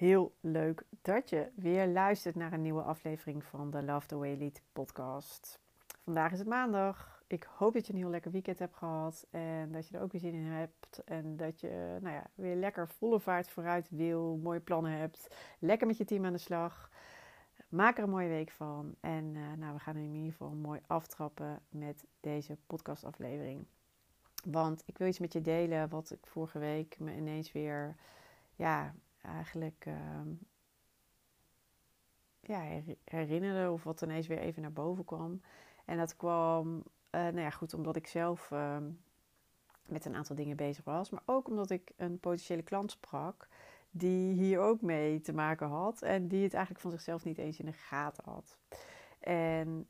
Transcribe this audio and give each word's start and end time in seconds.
heel 0.00 0.34
leuk 0.40 0.82
dat 1.02 1.30
je 1.30 1.48
weer 1.54 1.86
luistert 1.86 2.34
naar 2.34 2.52
een 2.52 2.62
nieuwe 2.62 2.82
aflevering 2.82 3.44
van 3.44 3.70
de 3.70 3.82
Love 3.82 4.06
the 4.06 4.16
Way 4.16 4.36
Lead 4.38 4.62
podcast. 4.72 5.60
Vandaag 6.04 6.32
is 6.32 6.38
het 6.38 6.48
maandag. 6.48 7.22
Ik 7.26 7.48
hoop 7.56 7.72
dat 7.72 7.86
je 7.86 7.92
een 7.92 7.98
heel 7.98 8.08
lekker 8.08 8.30
weekend 8.30 8.58
hebt 8.58 8.76
gehad 8.76 9.26
en 9.30 9.72
dat 9.72 9.88
je 9.88 9.96
er 9.96 10.02
ook 10.02 10.12
weer 10.12 10.20
zin 10.20 10.34
in 10.34 10.44
hebt. 10.44 11.02
En 11.04 11.36
dat 11.36 11.60
je 11.60 11.98
nou 12.00 12.14
ja, 12.14 12.26
weer 12.34 12.56
lekker 12.56 12.88
volle 12.88 13.20
vaart 13.20 13.48
vooruit 13.48 13.90
wil, 13.90 14.36
mooie 14.42 14.60
plannen 14.60 14.92
hebt. 14.92 15.36
Lekker 15.58 15.86
met 15.86 15.96
je 15.96 16.04
team 16.04 16.24
aan 16.24 16.32
de 16.32 16.38
slag. 16.38 16.90
Maak 17.68 17.96
er 17.96 18.02
een 18.02 18.10
mooie 18.10 18.28
week 18.28 18.50
van. 18.50 18.94
En 19.00 19.34
uh, 19.34 19.52
nou, 19.56 19.74
we 19.74 19.80
gaan 19.80 19.96
in 19.96 20.14
ieder 20.14 20.30
geval 20.30 20.50
mooi 20.50 20.80
aftrappen 20.86 21.62
met 21.68 22.04
deze 22.20 22.56
podcastaflevering. 22.66 23.66
Want 24.44 24.82
ik 24.86 24.98
wil 24.98 25.08
iets 25.08 25.18
met 25.18 25.32
je 25.32 25.40
delen 25.40 25.88
wat 25.88 26.10
ik 26.10 26.26
vorige 26.26 26.58
week 26.58 26.98
me 26.98 27.16
ineens 27.16 27.52
weer 27.52 27.96
ja, 28.54 28.94
eigenlijk 29.22 29.84
uh, 29.86 30.20
ja, 32.40 32.82
herinnerde 33.04 33.70
of 33.70 33.84
wat 33.84 34.02
ineens 34.02 34.26
weer 34.26 34.38
even 34.38 34.62
naar 34.62 34.72
boven 34.72 35.04
kwam. 35.04 35.40
En 35.84 35.96
dat 35.96 36.16
kwam, 36.16 36.76
uh, 36.76 36.82
nou 37.10 37.40
ja, 37.40 37.50
goed, 37.50 37.74
omdat 37.74 37.96
ik 37.96 38.06
zelf 38.06 38.50
uh, 38.50 38.76
met 39.84 40.04
een 40.04 40.16
aantal 40.16 40.36
dingen 40.36 40.56
bezig 40.56 40.84
was, 40.84 41.10
maar 41.10 41.22
ook 41.24 41.48
omdat 41.48 41.70
ik 41.70 41.92
een 41.96 42.20
potentiële 42.20 42.62
klant 42.62 42.90
sprak 42.90 43.48
die 43.90 44.32
hier 44.32 44.60
ook 44.60 44.80
mee 44.80 45.20
te 45.20 45.32
maken 45.32 45.68
had 45.68 46.02
en 46.02 46.28
die 46.28 46.42
het 46.42 46.54
eigenlijk 46.54 46.82
van 46.82 46.90
zichzelf 46.90 47.24
niet 47.24 47.38
eens 47.38 47.58
in 47.58 47.66
de 47.66 47.72
gaten 47.72 48.24
had. 48.24 48.58
En 49.18 49.88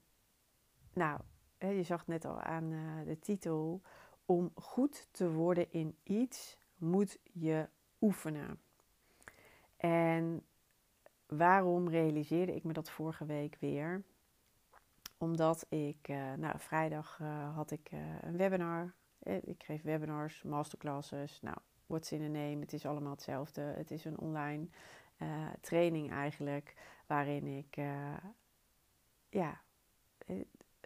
nou, 0.93 1.21
je 1.59 1.83
zag 1.83 2.07
net 2.07 2.25
al 2.25 2.41
aan 2.41 2.73
uh, 2.73 3.05
de 3.05 3.19
titel, 3.19 3.83
om 4.25 4.51
goed 4.55 5.09
te 5.11 5.33
worden 5.33 5.73
in 5.73 5.97
iets 6.03 6.59
moet 6.77 7.19
je 7.33 7.69
oefenen. 8.01 8.61
En 9.81 10.47
waarom 11.27 11.89
realiseerde 11.89 12.55
ik 12.55 12.65
me 12.65 12.73
dat 12.73 12.91
vorige 12.91 13.25
week 13.25 13.57
weer? 13.61 14.03
Omdat 15.19 15.67
ik, 15.69 16.09
uh, 16.09 16.33
nou, 16.33 16.59
vrijdag 16.59 17.19
uh, 17.23 17.55
had 17.55 17.71
ik 17.71 17.93
uh, 17.93 18.01
een 18.21 18.37
webinar. 18.37 18.95
Ik 19.23 19.63
geef 19.63 19.83
webinars, 19.83 20.43
masterclasses. 20.43 21.41
Nou, 21.41 21.57
what's 21.87 22.13
in 22.13 22.23
a 22.23 22.29
name? 22.29 22.61
Het 22.61 22.73
is 22.73 22.87
allemaal 22.87 23.11
hetzelfde. 23.11 23.61
Het 23.61 23.91
is 23.91 24.05
een 24.05 24.19
online 24.19 24.67
training 25.61 26.11
eigenlijk, 26.11 26.75
waarin 27.07 27.47
ik, 27.47 27.77
ja, 29.29 29.61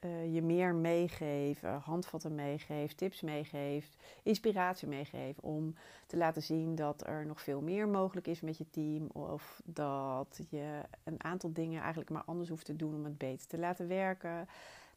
uh, 0.05 0.35
je 0.35 0.43
meer 0.43 0.75
meegeven, 0.75 1.75
handvatten 1.75 2.35
meegeeft, 2.35 2.97
tips 2.97 3.21
meegeeft, 3.21 3.97
inspiratie 4.23 4.89
meegeeft 4.89 5.41
om 5.41 5.75
te 6.07 6.17
laten 6.17 6.43
zien 6.43 6.75
dat 6.75 7.07
er 7.07 7.27
nog 7.27 7.41
veel 7.41 7.61
meer 7.61 7.89
mogelijk 7.89 8.27
is 8.27 8.41
met 8.41 8.59
je 8.59 8.71
team 8.71 9.07
of 9.07 9.61
dat 9.65 10.41
je 10.51 10.81
een 11.05 11.25
aantal 11.25 11.53
dingen 11.53 11.81
eigenlijk 11.81 12.11
maar 12.11 12.25
anders 12.25 12.49
hoeft 12.49 12.65
te 12.65 12.77
doen 12.77 12.95
om 12.95 13.05
het 13.05 13.19
beter 13.19 13.47
te 13.47 13.59
laten 13.59 13.89
werken. 13.89 14.49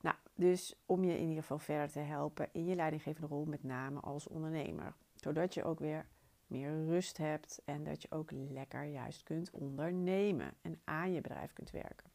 Nou, 0.02 0.16
dus 0.36 0.76
om 0.86 1.04
je 1.04 1.14
in 1.14 1.28
ieder 1.28 1.42
geval 1.42 1.60
verder 1.60 1.92
te 1.92 2.00
helpen 2.00 2.50
in 2.52 2.66
je 2.66 2.76
leidinggevende 2.76 3.28
rol, 3.28 3.46
met 3.46 3.64
name 3.64 4.00
als 4.00 4.28
ondernemer, 4.28 4.94
zodat 5.16 5.54
je 5.54 5.64
ook 5.64 5.80
weer 5.80 6.06
meer 6.48 6.86
rust 6.86 7.18
hebt 7.18 7.62
en 7.66 7.84
dat 7.84 8.02
je 8.02 8.12
ook 8.12 8.32
lekker 8.32 8.84
juist 8.84 9.24
kunt 9.24 9.50
ondernemen 9.52 10.54
en 10.62 10.80
aan 10.84 11.14
je 11.14 11.22
bedrijf 11.22 11.54
kunt 11.54 11.72
werken. 11.72 12.07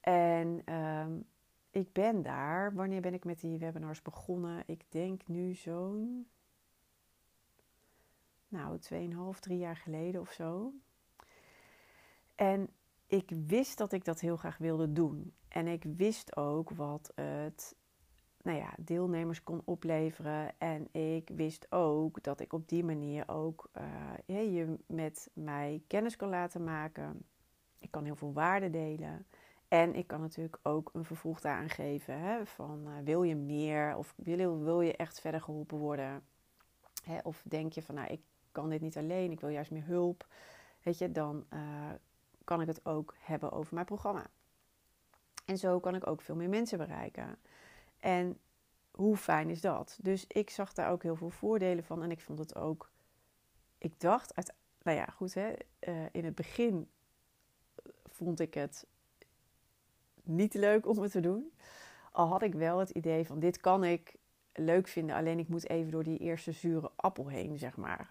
En 0.00 0.62
ehm, 0.64 1.20
ik 1.70 1.92
ben 1.92 2.22
daar. 2.22 2.74
Wanneer 2.74 3.00
ben 3.00 3.14
ik 3.14 3.24
met 3.24 3.40
die 3.40 3.58
webinars 3.58 4.02
begonnen? 4.02 4.62
Ik 4.66 4.84
denk 4.88 5.28
nu 5.28 5.54
zo'n. 5.54 6.28
Nou, 8.48 8.78
2,5, 9.34 9.38
3 9.40 9.58
jaar 9.58 9.76
geleden 9.76 10.20
of 10.20 10.30
zo. 10.30 10.72
En 12.34 12.70
ik 13.06 13.30
wist 13.46 13.78
dat 13.78 13.92
ik 13.92 14.04
dat 14.04 14.20
heel 14.20 14.36
graag 14.36 14.58
wilde 14.58 14.92
doen. 14.92 15.34
En 15.48 15.66
ik 15.66 15.84
wist 15.84 16.36
ook 16.36 16.70
wat 16.70 17.12
het 17.14 17.76
nou 18.42 18.58
ja, 18.58 18.74
deelnemers 18.78 19.42
kon 19.42 19.62
opleveren. 19.64 20.58
En 20.58 20.88
ik 20.92 21.28
wist 21.34 21.72
ook 21.72 22.22
dat 22.22 22.40
ik 22.40 22.52
op 22.52 22.68
die 22.68 22.84
manier 22.84 23.28
ook 23.28 23.70
uh, 24.26 24.54
je 24.54 24.76
met 24.86 25.30
mij 25.32 25.82
kennis 25.86 26.16
kan 26.16 26.28
laten 26.28 26.64
maken. 26.64 27.24
Ik 27.78 27.90
kan 27.90 28.04
heel 28.04 28.16
veel 28.16 28.32
waarde 28.32 28.70
delen. 28.70 29.26
En 29.70 29.94
ik 29.94 30.06
kan 30.06 30.20
natuurlijk 30.20 30.58
ook 30.62 30.90
een 30.92 31.04
vervolg 31.04 31.40
daaraan 31.40 31.68
geven. 31.68 32.20
Hè, 32.20 32.46
van 32.46 32.88
uh, 32.88 32.92
wil 33.04 33.22
je 33.22 33.36
meer 33.36 33.96
of 33.96 34.14
wil, 34.16 34.58
wil 34.58 34.80
je 34.80 34.96
echt 34.96 35.20
verder 35.20 35.40
geholpen 35.40 35.78
worden? 35.78 36.22
Hè, 37.04 37.18
of 37.22 37.42
denk 37.44 37.72
je 37.72 37.82
van 37.82 37.94
nou 37.94 38.08
ik 38.08 38.20
kan 38.52 38.68
dit 38.68 38.80
niet 38.80 38.96
alleen, 38.96 39.30
ik 39.30 39.40
wil 39.40 39.48
juist 39.48 39.70
meer 39.70 39.84
hulp. 39.84 40.26
Weet 40.82 40.98
je, 40.98 41.12
dan 41.12 41.46
uh, 41.54 41.90
kan 42.44 42.60
ik 42.60 42.66
het 42.66 42.86
ook 42.86 43.14
hebben 43.18 43.52
over 43.52 43.74
mijn 43.74 43.86
programma. 43.86 44.26
En 45.44 45.58
zo 45.58 45.80
kan 45.80 45.94
ik 45.94 46.06
ook 46.06 46.20
veel 46.20 46.34
meer 46.36 46.48
mensen 46.48 46.78
bereiken. 46.78 47.38
En 47.98 48.38
hoe 48.90 49.16
fijn 49.16 49.50
is 49.50 49.60
dat? 49.60 49.98
Dus 50.02 50.26
ik 50.26 50.50
zag 50.50 50.72
daar 50.72 50.90
ook 50.90 51.02
heel 51.02 51.16
veel 51.16 51.30
voordelen 51.30 51.84
van. 51.84 52.02
En 52.02 52.10
ik 52.10 52.20
vond 52.20 52.38
het 52.38 52.54
ook. 52.54 52.90
Ik 53.78 54.00
dacht, 54.00 54.34
uit, 54.34 54.54
nou 54.82 54.96
ja, 54.96 55.04
goed 55.04 55.34
hè. 55.34 55.52
Uh, 55.80 56.06
in 56.12 56.24
het 56.24 56.34
begin 56.34 56.88
vond 58.08 58.40
ik 58.40 58.54
het 58.54 58.86
niet 60.30 60.54
leuk 60.54 60.86
om 60.86 60.98
het 60.98 61.12
te 61.12 61.20
doen. 61.20 61.52
Al 62.12 62.26
had 62.26 62.42
ik 62.42 62.54
wel 62.54 62.78
het 62.78 62.90
idee 62.90 63.26
van 63.26 63.38
dit 63.38 63.60
kan 63.60 63.84
ik 63.84 64.14
leuk 64.52 64.88
vinden, 64.88 65.16
alleen 65.16 65.38
ik 65.38 65.48
moet 65.48 65.68
even 65.68 65.90
door 65.90 66.04
die 66.04 66.18
eerste 66.18 66.52
zure 66.52 66.90
appel 66.96 67.28
heen, 67.28 67.58
zeg 67.58 67.76
maar. 67.76 68.10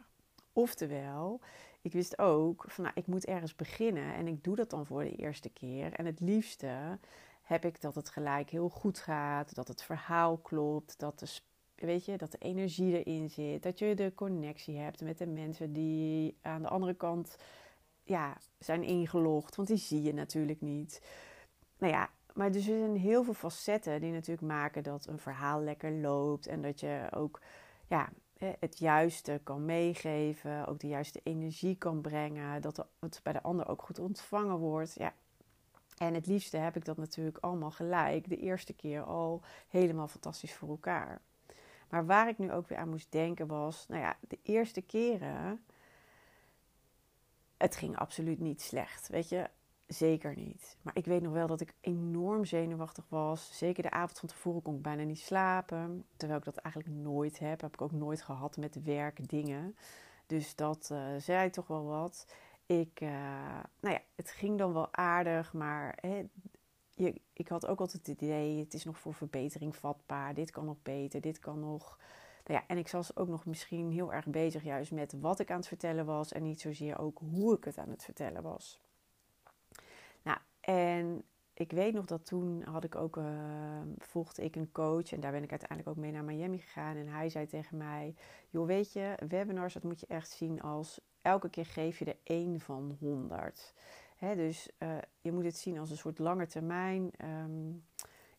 Oftewel, 0.54 1.40
ik 1.82 1.92
wist 1.92 2.20
ook 2.20 2.66
van 2.68 2.84
nou, 2.84 2.96
ik 2.98 3.08
moet 3.08 3.26
ergens 3.26 3.56
beginnen 3.56 4.14
en 4.14 4.28
ik 4.28 4.44
doe 4.44 4.56
dat 4.56 4.70
dan 4.70 4.86
voor 4.86 5.04
de 5.04 5.16
eerste 5.16 5.50
keer. 5.50 5.94
En 5.94 6.06
het 6.06 6.20
liefste 6.20 6.98
heb 7.42 7.66
ik 7.66 7.82
dat 7.82 7.96
het 7.96 8.10
gelijk 8.10 8.50
heel 8.50 8.70
goed 8.70 9.00
gaat, 9.00 9.56
dat 9.56 9.68
het 9.68 9.84
verhaal 9.84 10.38
klopt, 10.38 11.00
dat 11.00 11.20
de, 11.20 11.40
weet 11.76 12.06
je, 12.06 12.18
dat 12.18 12.32
de 12.32 12.38
energie 12.38 13.04
erin 13.04 13.30
zit, 13.30 13.64
dat 13.64 13.80
je 13.80 13.96
de 13.96 14.12
connectie 14.16 14.78
hebt 14.78 15.02
met 15.02 15.18
de 15.18 15.28
mensen 15.28 15.74
die 15.74 16.38
aan 16.42 16.62
de 16.62 16.68
andere 16.68 16.94
kant 16.94 17.38
ja, 18.04 18.38
zijn 18.60 18.84
ingelogd, 18.84 19.56
want 19.56 19.68
die 19.68 19.78
zie 19.78 20.02
je 20.02 20.14
natuurlijk 20.14 20.62
niet 20.62 21.02
nou 21.80 21.94
ja, 21.94 22.10
maar 22.34 22.52
dus 22.52 22.68
er 22.68 22.78
zijn 22.78 22.96
heel 22.96 23.24
veel 23.24 23.34
facetten 23.34 24.02
die 24.02 24.12
natuurlijk 24.12 24.48
maken 24.48 24.84
dat 24.84 25.08
een 25.08 25.20
verhaal 25.20 25.62
lekker 25.62 25.92
loopt. 25.92 26.48
En 26.48 26.62
dat 26.62 26.80
je 26.80 27.08
ook 27.12 27.40
ja, 27.88 28.10
het 28.60 28.78
juiste 28.78 29.42
kan 29.44 29.66
meegeven, 29.66 30.68
ook 30.68 30.80
de 30.80 30.88
juiste 30.88 31.20
energie 31.24 31.76
kan 31.76 32.02
brengen. 32.02 32.62
Dat 32.62 32.86
het 33.00 33.20
bij 33.24 33.34
de 33.34 33.42
ander 33.42 33.68
ook 33.68 33.82
goed 33.82 34.00
ontvangen 34.00 34.58
wordt. 34.58 34.94
Ja. 34.94 35.14
En 35.98 36.14
het 36.14 36.28
liefste 36.28 36.58
heb 36.58 36.76
ik 36.76 36.86
dat 36.86 36.98
natuurlijk 36.98 37.38
allemaal 37.38 37.72
gelijk, 37.72 38.30
de 38.30 38.38
eerste 38.38 38.74
keer 38.74 39.02
al 39.02 39.42
helemaal 39.68 40.08
fantastisch 40.08 40.54
voor 40.54 40.70
elkaar. 40.70 41.22
Maar 41.90 42.06
waar 42.06 42.28
ik 42.28 42.38
nu 42.38 42.52
ook 42.52 42.68
weer 42.68 42.78
aan 42.78 42.90
moest 42.90 43.12
denken 43.12 43.48
was, 43.48 43.86
nou 43.88 44.02
ja, 44.02 44.18
de 44.28 44.40
eerste 44.44 44.82
keren, 44.82 45.64
het 47.58 47.76
ging 47.76 47.98
absoluut 47.98 48.40
niet 48.40 48.62
slecht. 48.62 49.08
Weet 49.08 49.30
je, 49.30 49.50
Zeker 49.90 50.36
niet. 50.36 50.78
Maar 50.82 50.98
ik 50.98 51.06
weet 51.06 51.22
nog 51.22 51.34
wel 51.34 51.48
dat 51.48 51.62
ik 51.62 51.74
enorm 51.82 52.46
zenuwachtig 52.46 53.06
was. 53.08 53.58
Zeker 53.58 53.84
de 53.84 53.92
avond 53.92 54.20
van 54.20 54.30
tevoren 54.30 54.62
kon 54.62 54.76
ik 54.76 54.82
bijna 54.82 55.04
niet 55.04 55.20
slapen. 55.20 56.06
Terwijl 56.18 56.40
ik 56.40 56.46
dat 56.46 56.58
eigenlijk 56.58 56.96
nooit 56.96 57.40
heb. 57.40 57.62
Heb 57.62 57.74
ik 57.74 57.82
ook 57.82 57.92
nooit 57.92 58.22
gehad 58.22 58.58
met 58.58 58.84
werk 58.84 59.30
dingen. 59.30 59.76
Dus 60.26 60.56
dat 60.56 60.90
uh, 60.92 61.16
zei 61.18 61.50
toch 61.50 61.68
wel 61.68 61.86
wat. 61.86 62.34
Ik, 62.66 63.02
uh, 63.02 63.10
nou 63.80 63.96
ja, 63.96 64.02
het 64.16 64.32
ging 64.32 64.58
dan 64.58 64.74
wel 64.74 64.94
aardig. 64.94 65.54
Maar 65.54 65.98
hè, 66.02 66.24
je, 66.90 67.22
ik 67.34 67.48
had 67.48 67.68
ook 67.68 67.80
altijd 67.80 68.08
het 68.08 68.22
idee, 68.22 68.60
het 68.60 68.74
is 68.74 68.84
nog 68.84 69.00
voor 69.00 69.14
verbetering 69.14 69.76
vatbaar. 69.76 70.34
Dit 70.34 70.52
kan 70.52 70.66
nog 70.66 70.82
beter, 70.84 71.22
dit 71.22 71.40
kan 71.40 71.60
nog... 71.60 71.98
Nou 72.46 72.60
ja, 72.60 72.68
en 72.68 72.78
ik 72.78 72.92
was 72.92 73.16
ook 73.16 73.28
nog 73.28 73.46
misschien 73.46 73.92
heel 73.92 74.14
erg 74.14 74.26
bezig 74.26 74.64
juist 74.64 74.92
met 74.92 75.14
wat 75.20 75.40
ik 75.40 75.52
aan 75.52 75.58
het 75.58 75.68
vertellen 75.68 76.06
was 76.06 76.32
en 76.32 76.44
niet 76.44 76.62
zozeer 76.62 77.00
ook 77.00 77.20
hoe 77.32 77.56
ik 77.56 77.64
het 77.64 77.78
aan 77.78 77.90
het 77.90 78.04
vertellen 78.04 78.42
was. 78.42 78.80
Nou, 80.22 80.38
en 80.60 81.24
ik 81.54 81.72
weet 81.72 81.94
nog 81.94 82.06
dat 82.06 82.26
toen 82.26 82.64
had 82.64 82.84
ik 82.84 82.96
ook, 82.96 83.18
uh, 83.18 83.26
volgde 83.98 84.44
ik 84.44 84.56
een 84.56 84.72
coach 84.72 85.12
en 85.12 85.20
daar 85.20 85.32
ben 85.32 85.44
ik 85.44 85.50
uiteindelijk 85.50 85.90
ook 85.90 86.04
mee 86.04 86.12
naar 86.12 86.24
Miami 86.24 86.58
gegaan. 86.58 86.96
En 86.96 87.08
hij 87.08 87.30
zei 87.30 87.48
tegen 87.48 87.78
mij, 87.78 88.16
joh 88.50 88.68
weet 88.68 88.94
je, 88.94 89.18
webinars 89.28 89.74
dat 89.74 89.84
moet 89.84 90.00
je 90.00 90.08
echt 90.08 90.30
zien 90.30 90.62
als 90.62 91.00
elke 91.22 91.50
keer 91.50 91.66
geef 91.66 92.00
je 92.00 92.06
er 92.06 92.18
één 92.24 92.60
van 92.60 92.98
honderd. 93.00 93.74
dus 94.20 94.70
uh, 94.80 94.98
je 95.22 95.32
moet 95.32 95.44
het 95.44 95.58
zien 95.58 95.80
als 95.80 95.90
een 95.90 95.98
soort 95.98 96.20
lange 96.20 96.48
termijn 96.48 97.12
um, 97.24 97.86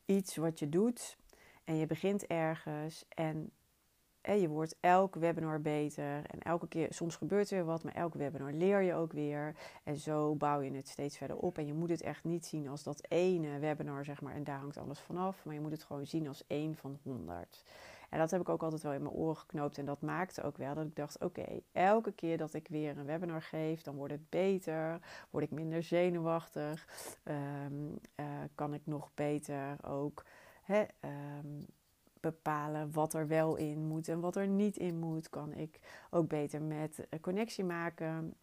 iets 0.04 0.36
wat 0.36 0.58
je 0.58 0.68
doet. 0.68 1.16
En 1.64 1.76
je 1.76 1.86
begint 1.86 2.26
ergens 2.26 3.04
en 3.08 3.50
je 4.22 4.48
wordt 4.48 4.76
elk 4.80 5.14
webinar 5.14 5.60
beter. 5.60 6.24
En 6.26 6.38
elke 6.38 6.68
keer, 6.68 6.86
soms 6.90 7.16
gebeurt 7.16 7.50
er 7.50 7.56
weer 7.56 7.66
wat, 7.66 7.84
maar 7.84 7.94
elke 7.94 8.18
webinar 8.18 8.52
leer 8.52 8.80
je 8.80 8.94
ook 8.94 9.12
weer. 9.12 9.56
En 9.84 9.96
zo 9.96 10.34
bouw 10.34 10.60
je 10.60 10.72
het 10.72 10.88
steeds 10.88 11.16
verder 11.16 11.36
op. 11.36 11.58
En 11.58 11.66
je 11.66 11.74
moet 11.74 11.90
het 11.90 12.02
echt 12.02 12.24
niet 12.24 12.46
zien 12.46 12.68
als 12.68 12.82
dat 12.82 13.04
ene 13.08 13.58
webinar, 13.58 14.04
zeg 14.04 14.20
maar, 14.20 14.34
en 14.34 14.44
daar 14.44 14.58
hangt 14.58 14.76
alles 14.76 15.00
vanaf. 15.00 15.44
Maar 15.44 15.54
je 15.54 15.60
moet 15.60 15.70
het 15.70 15.82
gewoon 15.82 16.06
zien 16.06 16.28
als 16.28 16.46
één 16.46 16.76
van 16.76 16.98
honderd. 17.02 17.62
En 18.10 18.18
dat 18.18 18.30
heb 18.30 18.40
ik 18.40 18.48
ook 18.48 18.62
altijd 18.62 18.82
wel 18.82 18.92
in 18.92 19.02
mijn 19.02 19.14
oren 19.14 19.36
geknoopt. 19.36 19.78
En 19.78 19.84
dat 19.84 20.00
maakte 20.00 20.42
ook 20.42 20.56
wel 20.56 20.74
dat 20.74 20.86
ik 20.86 20.96
dacht: 20.96 21.18
oké, 21.18 21.60
elke 21.72 22.12
keer 22.12 22.38
dat 22.38 22.54
ik 22.54 22.68
weer 22.68 22.98
een 22.98 23.04
webinar 23.04 23.42
geef, 23.42 23.82
dan 23.82 23.94
wordt 23.94 24.12
het 24.12 24.30
beter. 24.30 25.00
Word 25.30 25.44
ik 25.44 25.50
minder 25.50 25.82
zenuwachtig. 25.82 26.88
Ehm, 27.22 27.74
eh, 28.14 28.26
kan 28.54 28.74
ik 28.74 28.82
nog 28.84 29.10
beter 29.14 29.76
ook. 29.84 30.24
Um, 30.70 31.66
bepalen 32.20 32.92
wat 32.92 33.14
er 33.14 33.26
wel 33.26 33.56
in 33.56 33.86
moet 33.86 34.08
en 34.08 34.20
wat 34.20 34.36
er 34.36 34.48
niet 34.48 34.76
in 34.76 34.98
moet. 34.98 35.28
Kan 35.28 35.52
ik 35.52 35.80
ook 36.10 36.28
beter 36.28 36.62
met 36.62 37.06
connectie 37.20 37.64
maken. 37.64 38.34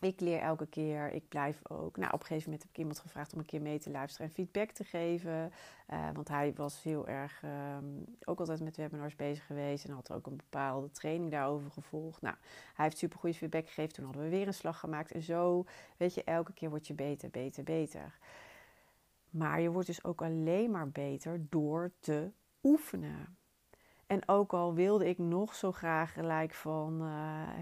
Ik 0.00 0.20
leer 0.20 0.40
elke 0.40 0.66
keer. 0.66 1.12
Ik 1.12 1.28
blijf 1.28 1.60
ook. 1.62 1.96
Nou, 1.96 2.12
op 2.12 2.20
een 2.20 2.26
gegeven 2.26 2.44
moment 2.44 2.62
heb 2.62 2.70
ik 2.70 2.78
iemand 2.78 2.98
gevraagd 2.98 3.32
om 3.32 3.38
een 3.38 3.44
keer 3.44 3.62
mee 3.62 3.78
te 3.78 3.90
luisteren 3.90 4.26
en 4.26 4.32
feedback 4.32 4.70
te 4.70 4.84
geven. 4.84 5.52
Uh, 5.92 6.08
want 6.14 6.28
hij 6.28 6.52
was 6.54 6.82
heel 6.82 7.08
erg 7.08 7.42
um, 7.76 8.04
ook 8.24 8.38
altijd 8.38 8.60
met 8.60 8.76
webinars 8.76 9.16
bezig 9.16 9.46
geweest. 9.46 9.84
En 9.84 9.94
had 9.94 10.12
ook 10.12 10.26
een 10.26 10.36
bepaalde 10.36 10.90
training 10.90 11.30
daarover 11.30 11.70
gevolgd. 11.70 12.22
Nou, 12.22 12.36
hij 12.74 12.84
heeft 12.84 12.98
super 12.98 13.18
goede 13.18 13.36
feedback 13.36 13.66
gegeven. 13.66 13.92
Toen 13.92 14.04
hadden 14.04 14.22
we 14.22 14.28
weer 14.28 14.46
een 14.46 14.54
slag 14.54 14.80
gemaakt. 14.80 15.12
En 15.12 15.22
zo, 15.22 15.64
weet 15.96 16.14
je, 16.14 16.24
elke 16.24 16.52
keer 16.52 16.70
word 16.70 16.86
je 16.86 16.94
beter, 16.94 17.30
beter, 17.30 17.64
beter. 17.64 18.18
Maar 19.30 19.60
je 19.60 19.70
wordt 19.70 19.86
dus 19.86 20.04
ook 20.04 20.22
alleen 20.22 20.70
maar 20.70 20.90
beter 20.90 21.46
door 21.48 21.92
te 22.00 22.30
oefenen. 22.62 23.36
En 24.06 24.28
ook 24.28 24.52
al 24.52 24.74
wilde 24.74 25.08
ik 25.08 25.18
nog 25.18 25.54
zo 25.54 25.72
graag 25.72 26.12
gelijk 26.12 26.54
van 26.54 27.02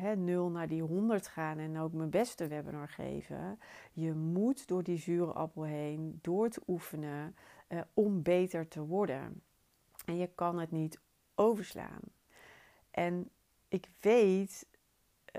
uh, 0.02 0.12
0 0.12 0.50
naar 0.50 0.68
die 0.68 0.82
100 0.82 1.26
gaan 1.26 1.58
en 1.58 1.78
ook 1.78 1.92
mijn 1.92 2.10
beste 2.10 2.46
webinar 2.46 2.88
geven. 2.88 3.58
Je 3.92 4.12
moet 4.12 4.68
door 4.68 4.82
die 4.82 4.98
zure 4.98 5.32
appel 5.32 5.62
heen, 5.62 6.18
door 6.22 6.48
te 6.48 6.62
oefenen, 6.66 7.36
uh, 7.68 7.80
om 7.94 8.22
beter 8.22 8.68
te 8.68 8.86
worden. 8.86 9.42
En 10.04 10.16
je 10.16 10.30
kan 10.34 10.58
het 10.58 10.70
niet 10.70 11.00
overslaan. 11.34 12.00
En 12.90 13.30
ik 13.68 13.88
weet 14.00 14.66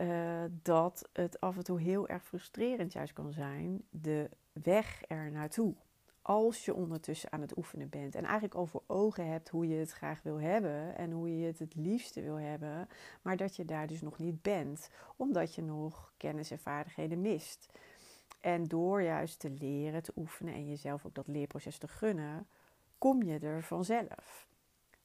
uh, 0.01 0.43
dat 0.49 1.09
het 1.13 1.39
af 1.39 1.57
en 1.57 1.63
toe 1.63 1.79
heel 1.79 2.07
erg 2.07 2.23
frustrerend 2.23 2.93
juist 2.93 3.13
kan 3.13 3.31
zijn, 3.31 3.83
de 3.89 4.29
weg 4.51 5.01
er 5.07 5.31
naartoe 5.31 5.75
als 6.21 6.65
je 6.65 6.73
ondertussen 6.73 7.31
aan 7.31 7.41
het 7.41 7.57
oefenen 7.57 7.89
bent 7.89 8.15
en 8.15 8.23
eigenlijk 8.23 8.53
al 8.53 8.65
voor 8.65 8.83
ogen 8.87 9.27
hebt 9.27 9.49
hoe 9.49 9.67
je 9.67 9.75
het 9.75 9.91
graag 9.91 10.21
wil 10.21 10.39
hebben 10.39 10.97
en 10.97 11.11
hoe 11.11 11.39
je 11.39 11.45
het 11.45 11.59
het 11.59 11.75
liefste 11.75 12.21
wil 12.21 12.39
hebben, 12.39 12.87
maar 13.21 13.37
dat 13.37 13.55
je 13.55 13.65
daar 13.65 13.87
dus 13.87 14.01
nog 14.01 14.17
niet 14.17 14.41
bent, 14.41 14.89
omdat 15.15 15.55
je 15.55 15.61
nog 15.61 16.13
kennis 16.17 16.51
en 16.51 16.59
vaardigheden 16.59 17.21
mist. 17.21 17.69
En 18.39 18.67
door 18.67 19.01
juist 19.01 19.39
te 19.39 19.49
leren, 19.49 20.03
te 20.03 20.13
oefenen 20.15 20.53
en 20.53 20.69
jezelf 20.69 21.05
ook 21.05 21.15
dat 21.15 21.27
leerproces 21.27 21.77
te 21.77 21.87
gunnen, 21.87 22.47
kom 22.97 23.23
je 23.23 23.39
er 23.39 23.63
vanzelf. 23.63 24.47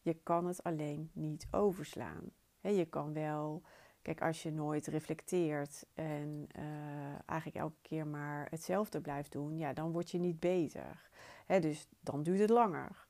Je 0.01 0.17
kan 0.23 0.47
het 0.47 0.63
alleen 0.63 1.11
niet 1.13 1.47
overslaan. 1.51 2.31
je 2.61 2.85
kan 2.85 3.13
wel 3.13 3.63
Kijk, 4.07 4.23
als 4.23 4.43
je 4.43 4.53
nooit 4.53 4.87
reflecteert 4.87 5.87
en 5.95 6.49
uh, 6.59 6.65
eigenlijk 7.27 7.59
elke 7.59 7.81
keer 7.83 8.07
maar 8.07 8.47
hetzelfde 8.51 9.01
blijft 9.01 9.33
doen, 9.33 9.59
ja, 9.59 9.73
dan 9.73 9.93
word 9.93 10.11
je 10.11 10.19
niet 10.19 10.41
beter. 10.41 11.11
Hè, 11.47 11.61
dus 11.61 11.89
dan 12.01 12.23
duurt 12.23 12.39
het 12.39 12.51
langer. 12.51 13.07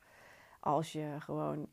Als 0.60 0.92
je 0.92 1.16
gewoon 1.18 1.68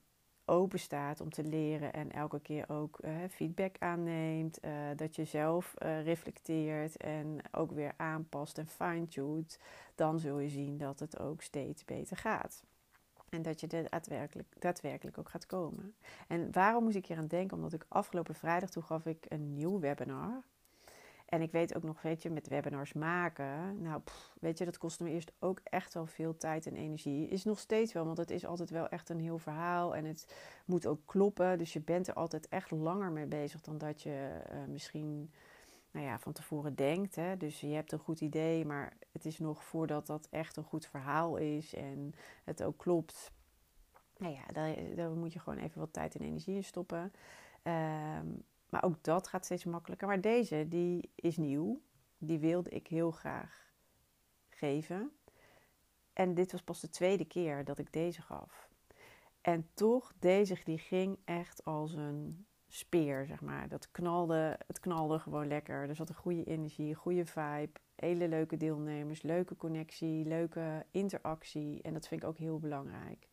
open 0.46 0.80
staat 0.80 1.22
om 1.22 1.30
te 1.30 1.44
leren 1.44 1.94
en 1.94 2.12
elke 2.12 2.40
keer 2.40 2.70
ook 2.70 3.00
uh, 3.02 3.16
feedback 3.30 3.76
aanneemt, 3.80 4.66
uh, 4.66 4.72
dat 4.96 5.16
je 5.16 5.26
zelf 5.26 5.74
reflecteert 6.04 6.98
en 6.98 7.38
ook 7.52 7.72
weer 7.72 7.94
aanpast 7.98 8.58
en 8.58 8.68
fine-tuned, 8.68 9.60
dan 9.96 10.20
zul 10.20 10.40
je 10.40 10.50
zien 10.50 10.78
dat 10.78 11.00
het 11.00 11.20
ook 11.20 11.42
steeds 11.42 11.86
beter 11.86 12.18
gaat. 12.18 12.64
En 13.34 13.42
dat 13.42 13.60
je 13.60 13.68
er 13.68 13.90
daadwerkelijk, 13.90 14.48
daadwerkelijk 14.60 15.18
ook 15.18 15.30
gaat 15.30 15.46
komen. 15.46 15.96
En 16.28 16.52
waarom 16.52 16.84
moest 16.84 16.96
ik 16.96 17.06
hier 17.06 17.18
aan 17.18 17.28
denken? 17.28 17.58
Omdat 17.58 17.74
ik 17.74 17.86
afgelopen 17.88 18.36
vrijdag 18.36 18.70
toen 18.70 18.84
gaf 18.84 19.06
ik 19.06 19.26
een 19.28 19.54
nieuw 19.54 19.80
webinar. 19.80 20.44
En 21.26 21.42
ik 21.42 21.52
weet 21.52 21.76
ook 21.76 21.84
nog, 21.84 22.02
weet 22.02 22.22
je, 22.22 22.30
met 22.30 22.48
webinars 22.48 22.94
maken. 22.94 23.82
Nou, 23.82 24.02
weet 24.40 24.58
je, 24.58 24.66
dat 24.66 24.78
kost 24.78 25.00
me 25.00 25.10
eerst 25.10 25.32
ook 25.40 25.60
echt 25.64 25.94
wel 25.94 26.06
veel 26.06 26.38
tijd 26.38 26.66
en 26.66 26.76
energie. 26.76 27.28
Is 27.28 27.44
nog 27.44 27.60
steeds 27.60 27.94
wel, 27.94 28.06
want 28.06 28.18
het 28.18 28.30
is 28.30 28.46
altijd 28.46 28.70
wel 28.70 28.88
echt 28.88 29.10
een 29.10 29.20
heel 29.20 29.38
verhaal. 29.38 29.96
En 29.96 30.06
het 30.06 30.34
moet 30.66 30.88
ook 30.88 31.00
kloppen. 31.06 31.58
Dus 31.58 31.74
je 31.74 31.82
bent 31.82 32.08
er 32.08 32.14
altijd 32.14 32.48
echt 32.48 32.72
langer 32.72 33.12
mee 33.12 33.26
bezig 33.26 33.62
dan 33.62 33.78
dat 33.78 34.02
je 34.02 34.30
uh, 34.52 34.58
misschien 34.68 35.32
nou 35.94 36.06
ja, 36.06 36.20
van 36.20 36.34
tevoren 36.34 36.76
denkt. 36.76 37.16
Hè? 37.16 37.38
Dus 37.38 37.60
je 37.60 37.68
hebt 37.68 37.92
een 37.92 38.00
goed 38.00 38.22
idee, 38.22 38.66
maar 38.66 38.94
het 39.12 39.26
is 39.26 39.40
nog 39.40 39.64
voordat 39.64 40.08
dat 40.08 40.28
echt 40.30 40.58
een 40.58 40.64
goed 40.64 40.86
verhaal 40.86 41.38
is 41.38 41.74
en 41.76 42.14
het 42.44 42.64
ook 42.64 42.78
klopt. 42.78 43.32
Nou 44.18 44.34
ja, 44.34 44.46
daar, 44.54 44.96
daar 44.96 45.10
moet 45.10 45.34
je 45.34 45.40
gewoon 45.40 45.60
even 45.60 45.80
wat 45.80 45.94
tijd 45.94 46.16
en 46.16 46.22
energie 46.22 46.56
in 46.56 46.64
stoppen. 46.64 47.14
Ehm, 47.64 48.28
maar 48.70 48.84
ook 48.84 49.04
dat 49.04 49.28
gaat 49.28 49.46
steeds 49.46 49.64
makkelijker. 49.64 50.08
Maar 50.08 50.22
deze, 50.22 50.66
die 50.68 51.12
is 51.16 51.38
nieuw. 51.38 51.82
Die 52.18 52.40
wilde 52.40 52.70
ik 52.70 52.88
heel 52.88 53.12
graag 53.12 53.72
geven. 54.50 55.12
En 56.14 56.34
dit 56.34 56.52
was 56.52 56.62
pas 56.62 56.80
de 56.80 56.90
tweede 56.90 57.26
keer 57.26 57.66
dat 57.66 57.78
ik 57.78 57.94
deze 57.94 58.22
gaf. 58.22 58.70
En 59.42 59.70
toch, 59.74 60.14
deze 60.20 60.58
die 60.64 60.78
ging 60.78 61.18
echt 61.26 61.66
als 61.66 61.94
een 61.94 62.46
speer, 62.76 63.26
zeg 63.26 63.42
maar. 63.42 63.68
Dat 63.68 63.92
knalde, 63.92 64.60
het 64.68 64.80
knalde 64.80 65.20
gewoon 65.20 65.48
lekker. 65.48 65.90
Er 65.90 65.96
zat 65.96 66.10
een 66.10 66.16
goede 66.16 66.44
energie, 66.44 66.96
goede 66.96 67.26
vibe, 67.26 67.72
hele 67.96 68.28
leuke 68.28 68.58
deelnemers, 68.58 69.22
leuke 69.22 69.56
connectie, 69.56 70.26
leuke 70.26 70.86
interactie. 70.92 71.82
En 71.82 71.94
dat 71.94 72.08
vind 72.08 72.22
ik 72.22 72.28
ook 72.28 72.38
heel 72.38 72.60
belangrijk. 72.60 73.28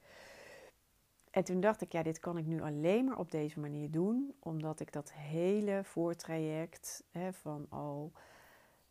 En 1.31 1.45
toen 1.45 1.61
dacht 1.61 1.81
ik, 1.81 1.93
ja, 1.93 2.03
dit 2.03 2.19
kan 2.19 2.39
ik 2.39 2.47
nu 2.47 2.63
alleen 2.63 3.05
maar 3.05 3.19
op 3.19 3.31
deze 3.31 3.61
manier 3.61 3.91
doen, 3.91 4.35
omdat 4.39 4.81
ik 4.81 4.93
dat 4.93 5.13
hele 5.13 5.81
voortraject 5.85 7.05
hè, 7.11 7.33
van 7.33 7.67
al, 7.69 8.13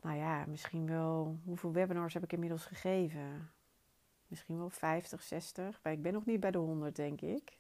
nou 0.02 0.18
ja, 0.18 0.46
misschien 0.46 0.88
wel, 0.88 1.40
hoeveel 1.46 1.72
webinars 1.72 2.14
heb 2.14 2.24
ik 2.24 2.34
inmiddels 2.34 2.66
gegeven? 2.66 3.52
Misschien 4.28 4.58
wel 4.58 4.70
50, 4.70 5.22
60, 5.24 5.80
maar 5.84 5.94
ik 5.94 6.02
ben 6.02 6.14
nog 6.14 6.26
niet 6.26 6.40
bij 6.40 6.52
de 6.52 6.58
100, 6.58 6.96
denk 6.96 7.22
ik. 7.22 7.59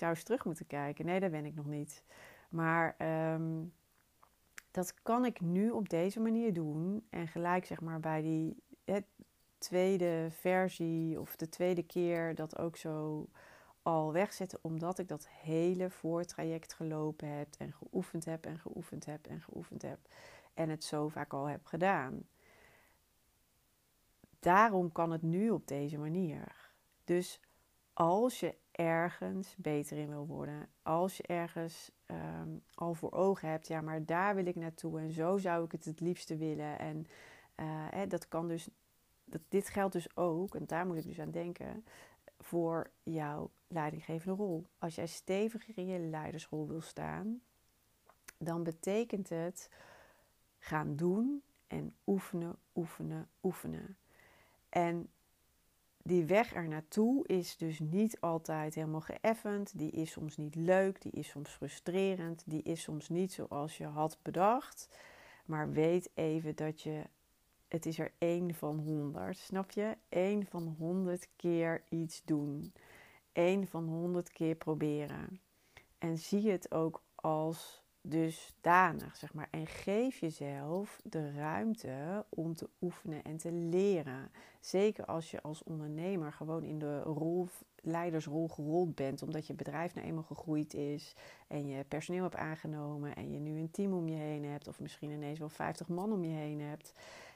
Zou 0.00 0.12
eens 0.12 0.22
terug 0.22 0.44
moeten 0.44 0.66
kijken. 0.66 1.04
Nee, 1.04 1.20
daar 1.20 1.30
ben 1.30 1.44
ik 1.44 1.54
nog 1.54 1.66
niet. 1.66 2.04
Maar 2.48 2.94
ehm, 2.98 3.64
dat 4.70 4.94
kan 5.02 5.24
ik 5.24 5.40
nu 5.40 5.70
op 5.70 5.88
deze 5.88 6.20
manier 6.20 6.52
doen. 6.52 7.06
En 7.10 7.28
gelijk 7.28 7.64
zeg 7.64 7.80
maar 7.80 8.00
bij 8.00 8.22
die 8.22 8.62
tweede 9.58 10.28
versie 10.30 11.20
of 11.20 11.36
de 11.36 11.48
tweede 11.48 11.82
keer 11.82 12.34
dat 12.34 12.58
ook 12.58 12.76
zo 12.76 13.28
al 13.82 14.12
wegzetten. 14.12 14.58
Omdat 14.62 14.98
ik 14.98 15.08
dat 15.08 15.28
hele 15.28 15.90
voortraject 15.90 16.72
gelopen 16.72 17.28
heb 17.28 17.48
en 17.58 17.72
geoefend 17.72 18.24
heb 18.24 18.46
en 18.46 18.58
geoefend 18.58 19.06
heb 19.06 19.26
en 19.26 19.40
geoefend 19.40 19.82
heb. 19.82 19.98
En 20.54 20.68
het 20.68 20.84
zo 20.84 21.08
vaak 21.08 21.32
al 21.32 21.44
heb 21.44 21.66
gedaan. 21.66 22.28
Daarom 24.38 24.92
kan 24.92 25.10
het 25.10 25.22
nu 25.22 25.50
op 25.50 25.66
deze 25.66 25.98
manier. 25.98 26.72
Dus 27.04 27.40
als 27.92 28.40
je 28.40 28.54
ergens 28.80 29.54
beter 29.56 29.96
in 29.96 30.08
wil 30.08 30.26
worden. 30.26 30.68
Als 30.82 31.16
je 31.16 31.22
ergens 31.22 31.90
ehm, 32.06 32.48
al 32.74 32.94
voor 32.94 33.12
ogen 33.12 33.48
hebt, 33.48 33.66
ja, 33.66 33.80
maar 33.80 34.04
daar 34.04 34.34
wil 34.34 34.46
ik 34.46 34.56
naartoe 34.56 35.00
en 35.00 35.12
zo 35.12 35.38
zou 35.38 35.64
ik 35.64 35.72
het 35.72 35.84
het 35.84 36.00
liefste 36.00 36.36
willen. 36.36 36.78
En 36.78 37.06
uh, 37.56 37.66
hè, 37.90 38.06
dat 38.06 38.28
kan 38.28 38.48
dus, 38.48 38.68
dat, 39.24 39.40
dit 39.48 39.68
geldt 39.68 39.92
dus 39.92 40.16
ook, 40.16 40.54
en 40.54 40.66
daar 40.66 40.86
moet 40.86 40.96
ik 40.96 41.04
dus 41.04 41.20
aan 41.20 41.30
denken, 41.30 41.84
voor 42.38 42.90
jouw 43.02 43.50
leidinggevende 43.68 44.42
rol. 44.42 44.66
Als 44.78 44.94
jij 44.94 45.06
steviger 45.06 45.78
in 45.78 45.86
je 45.86 45.98
leidersrol 45.98 46.68
wil 46.68 46.80
staan, 46.80 47.40
dan 48.38 48.62
betekent 48.62 49.28
het 49.28 49.70
gaan 50.58 50.96
doen 50.96 51.42
en 51.66 51.94
oefenen, 52.06 52.56
oefenen, 52.74 53.28
oefenen. 53.42 53.96
En 54.68 55.10
die 56.10 56.24
weg 56.24 56.54
er 56.54 56.68
naartoe 56.68 57.26
is 57.26 57.56
dus 57.56 57.78
niet 57.78 58.20
altijd 58.20 58.74
helemaal 58.74 59.00
geëffend. 59.00 59.78
Die 59.78 59.90
is 59.90 60.10
soms 60.10 60.36
niet 60.36 60.54
leuk, 60.54 61.02
die 61.02 61.12
is 61.12 61.28
soms 61.28 61.50
frustrerend, 61.50 62.42
die 62.46 62.62
is 62.62 62.82
soms 62.82 63.08
niet 63.08 63.32
zoals 63.32 63.76
je 63.76 63.86
had 63.86 64.18
bedacht. 64.22 64.88
Maar 65.44 65.70
weet 65.70 66.10
even 66.14 66.56
dat 66.56 66.80
je, 66.80 67.02
het 67.68 67.86
is 67.86 67.98
er 67.98 68.12
één 68.18 68.54
van 68.54 68.78
honderd, 68.78 69.36
snap 69.38 69.70
je? 69.70 69.96
Eén 70.08 70.46
van 70.46 70.76
honderd 70.78 71.28
keer 71.36 71.82
iets 71.88 72.22
doen. 72.24 72.72
Eén 73.32 73.66
van 73.66 73.88
honderd 73.88 74.32
keer 74.32 74.54
proberen. 74.54 75.40
En 75.98 76.18
zie 76.18 76.50
het 76.50 76.72
ook 76.72 77.02
als 77.14 77.79
dusdanig, 78.02 79.16
zeg 79.16 79.34
maar. 79.34 79.48
En 79.50 79.66
geef 79.66 80.18
jezelf 80.18 81.00
de 81.04 81.32
ruimte 81.32 82.24
om 82.28 82.54
te 82.54 82.68
oefenen 82.80 83.22
en 83.22 83.36
te 83.36 83.52
leren. 83.52 84.30
Zeker 84.60 85.04
als 85.04 85.30
je 85.30 85.42
als 85.42 85.62
ondernemer 85.62 86.32
gewoon 86.32 86.64
in 86.64 86.78
de 86.78 87.00
rol, 87.00 87.48
leidersrol 87.74 88.48
gerold 88.48 88.94
bent, 88.94 89.22
omdat 89.22 89.46
je 89.46 89.54
bedrijf 89.54 89.94
nou 89.94 90.06
eenmaal 90.06 90.22
gegroeid 90.22 90.74
is 90.74 91.14
en 91.48 91.66
je 91.66 91.84
personeel 91.84 92.22
hebt 92.22 92.36
aangenomen 92.36 93.16
en 93.16 93.32
je 93.32 93.38
nu 93.38 93.58
een 93.58 93.70
team 93.70 93.92
om 93.92 94.08
je 94.08 94.16
heen 94.16 94.44
hebt, 94.44 94.68
of 94.68 94.80
misschien 94.80 95.10
ineens 95.10 95.38
wel 95.38 95.48
50 95.48 95.88
man 95.88 96.12
om 96.12 96.24
je 96.24 96.36
heen 96.36 96.60
hebt. 96.60 96.92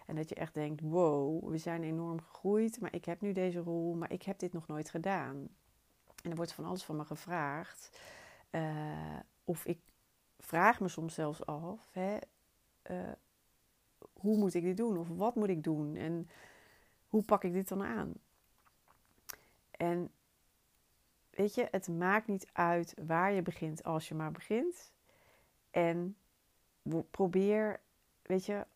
En 0.06 0.16
dat 0.16 0.28
je 0.28 0.34
echt 0.34 0.54
denkt: 0.54 0.80
wow, 0.80 1.48
we 1.48 1.58
zijn 1.58 1.82
enorm 1.82 2.20
gegroeid, 2.20 2.80
maar 2.80 2.94
ik 2.94 3.04
heb 3.04 3.20
nu 3.20 3.32
deze 3.32 3.58
rol, 3.58 3.94
maar 3.94 4.12
ik 4.12 4.22
heb 4.22 4.38
dit 4.38 4.52
nog 4.52 4.66
nooit 4.66 4.90
gedaan. 4.90 5.48
En 6.22 6.30
er 6.30 6.36
wordt 6.36 6.52
van 6.52 6.64
alles 6.64 6.84
van 6.84 6.96
me 6.96 7.04
gevraagd. 7.04 8.00
Uh, 8.50 9.18
of 9.44 9.64
ik 9.64 9.78
vraag 10.44 10.80
me 10.80 10.88
soms 10.88 11.14
zelfs 11.14 11.46
af: 11.46 11.88
hè, 11.92 12.16
uh, 12.90 13.12
hoe 14.12 14.36
moet 14.36 14.54
ik 14.54 14.62
dit 14.62 14.76
doen? 14.76 14.98
Of 14.98 15.08
wat 15.08 15.34
moet 15.34 15.48
ik 15.48 15.62
doen? 15.62 15.96
En 15.96 16.28
hoe 17.08 17.22
pak 17.22 17.44
ik 17.44 17.52
dit 17.52 17.68
dan 17.68 17.82
aan? 17.82 18.14
En 19.70 20.10
weet 21.30 21.54
je, 21.54 21.68
het 21.70 21.88
maakt 21.88 22.26
niet 22.26 22.48
uit 22.52 22.94
waar 23.06 23.32
je 23.32 23.42
begint 23.42 23.84
als 23.84 24.08
je 24.08 24.14
maar 24.14 24.32
begint. 24.32 24.92
En 25.70 26.16
probeer, 27.10 27.80
weet 28.22 28.46
je, 28.46 28.66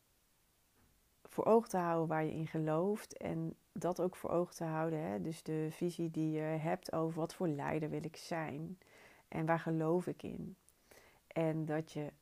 voor 1.24 1.44
ogen 1.44 1.68
te 1.68 1.76
houden 1.76 2.08
waar 2.08 2.24
je 2.24 2.32
in 2.32 2.46
gelooft. 2.46 3.16
En 3.16 3.54
dat 3.72 4.00
ook 4.00 4.16
voor 4.16 4.30
ogen 4.30 4.54
te 4.54 4.64
houden. 4.64 5.00
Hè? 5.00 5.20
Dus 5.20 5.42
de 5.42 5.68
visie 5.70 6.10
die 6.10 6.30
je 6.30 6.40
hebt 6.40 6.92
over 6.92 7.20
wat 7.20 7.34
voor 7.34 7.48
leider 7.48 7.90
wil 7.90 8.04
ik 8.04 8.16
zijn. 8.16 8.78
En 9.28 9.46
waar 9.46 9.60
geloof 9.60 10.06
ik 10.06 10.22
in. 10.22 10.56
En 11.38 11.64
dat 11.64 11.92
je 11.92 12.12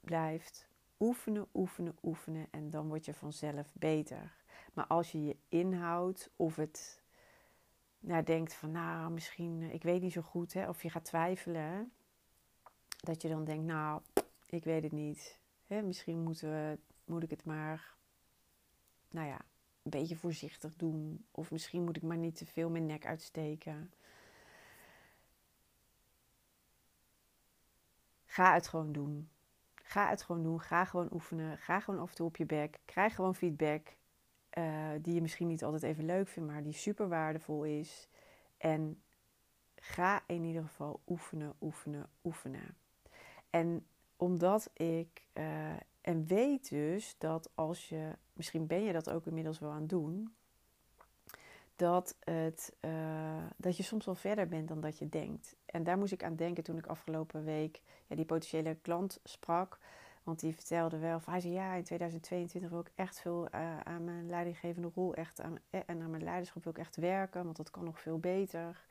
blijft 0.00 0.68
oefenen, 0.98 1.46
oefenen, 1.54 1.96
oefenen. 2.02 2.46
En 2.50 2.70
dan 2.70 2.88
word 2.88 3.04
je 3.04 3.14
vanzelf 3.14 3.72
beter. 3.74 4.34
Maar 4.72 4.86
als 4.86 5.12
je 5.12 5.24
je 5.24 5.36
inhoudt 5.48 6.30
of 6.36 6.56
het 6.56 7.02
nou, 7.98 8.22
denkt 8.22 8.54
van 8.54 8.70
nou 8.70 9.10
misschien, 9.10 9.62
eh, 9.62 9.74
ik 9.74 9.82
weet 9.82 10.02
niet 10.02 10.12
zo 10.12 10.20
goed. 10.20 10.52
Hè, 10.52 10.68
of 10.68 10.82
je 10.82 10.90
gaat 10.90 11.04
twijfelen. 11.04 11.92
Dat 12.96 13.22
je 13.22 13.28
dan 13.28 13.44
denkt 13.44 13.64
nou, 13.64 14.02
ik 14.46 14.64
weet 14.64 14.82
het 14.82 14.92
niet. 14.92 15.38
Hè, 15.66 15.82
misschien 15.82 16.22
moeten 16.22 16.50
we, 16.50 16.78
moet 17.04 17.22
ik 17.22 17.30
het 17.30 17.44
maar, 17.44 17.94
nou 19.10 19.26
ja, 19.26 19.40
een 19.82 19.90
beetje 19.90 20.16
voorzichtig 20.16 20.76
doen. 20.76 21.24
Of 21.30 21.50
misschien 21.50 21.84
moet 21.84 21.96
ik 21.96 22.02
maar 22.02 22.18
niet 22.18 22.36
te 22.36 22.46
veel 22.46 22.70
mijn 22.70 22.86
nek 22.86 23.06
uitsteken. 23.06 23.92
Ga 28.30 28.54
het 28.54 28.68
gewoon 28.68 28.92
doen. 28.92 29.30
Ga 29.74 30.08
het 30.08 30.22
gewoon 30.22 30.42
doen. 30.42 30.60
Ga 30.60 30.84
gewoon 30.84 31.08
oefenen. 31.12 31.58
Ga 31.58 31.80
gewoon 31.80 32.00
af 32.00 32.08
en 32.08 32.14
toe 32.14 32.26
op 32.26 32.36
je 32.36 32.46
bek. 32.46 32.78
Krijg 32.84 33.14
gewoon 33.14 33.34
feedback. 33.34 33.96
Uh, 34.58 34.90
die 35.02 35.14
je 35.14 35.20
misschien 35.20 35.46
niet 35.46 35.64
altijd 35.64 35.82
even 35.82 36.04
leuk 36.04 36.28
vindt, 36.28 36.50
maar 36.50 36.62
die 36.62 36.72
super 36.72 37.08
waardevol 37.08 37.64
is. 37.64 38.08
En 38.56 39.02
ga 39.74 40.22
in 40.26 40.44
ieder 40.44 40.62
geval 40.62 41.00
oefenen, 41.06 41.54
oefenen, 41.60 42.08
oefenen. 42.24 42.76
En 43.50 43.86
omdat 44.16 44.70
ik. 44.74 45.24
Uh, 45.34 45.72
en 46.00 46.26
weet 46.26 46.68
dus 46.68 47.14
dat 47.18 47.50
als 47.54 47.88
je. 47.88 48.16
Misschien 48.32 48.66
ben 48.66 48.82
je 48.82 48.92
dat 48.92 49.10
ook 49.10 49.26
inmiddels 49.26 49.58
wel 49.58 49.70
aan 49.70 49.80
het 49.80 49.88
doen 49.88 50.34
dat, 51.80 52.16
het, 52.20 52.76
uh, 52.80 53.44
dat 53.56 53.76
je 53.76 53.82
soms 53.82 54.06
wel 54.06 54.14
verder 54.14 54.48
bent 54.48 54.68
dan 54.68 54.80
dat 54.80 54.98
je 54.98 55.08
denkt. 55.08 55.56
En 55.66 55.84
daar 55.84 55.98
moest 55.98 56.12
ik 56.12 56.24
aan 56.24 56.36
denken 56.36 56.64
toen 56.64 56.78
ik 56.78 56.86
afgelopen 56.86 57.44
week 57.44 57.80
ja, 58.06 58.16
die 58.16 58.24
potentiële 58.24 58.74
klant 58.82 59.20
sprak. 59.24 59.78
Want 60.22 60.40
die 60.40 60.54
vertelde 60.54 60.98
wel, 60.98 61.20
hij 61.24 61.40
zei 61.40 61.52
ja, 61.52 61.74
in 61.74 61.84
2022 61.84 62.70
wil 62.70 62.80
ik 62.80 62.92
echt 62.94 63.20
veel 63.20 63.48
uh, 63.54 63.80
aan 63.80 64.04
mijn 64.04 64.26
leidinggevende 64.26 64.90
rol 64.94 65.14
echt 65.14 65.40
aan, 65.40 65.58
eh, 65.70 65.80
en 65.86 66.02
aan 66.02 66.10
mijn 66.10 66.22
leiderschap 66.22 66.64
wil 66.64 66.72
ik 66.72 66.78
echt 66.78 66.96
werken, 66.96 67.44
want 67.44 67.56
dat 67.56 67.70
kan 67.70 67.84
nog 67.84 68.00
veel 68.00 68.18
beter. 68.18 68.84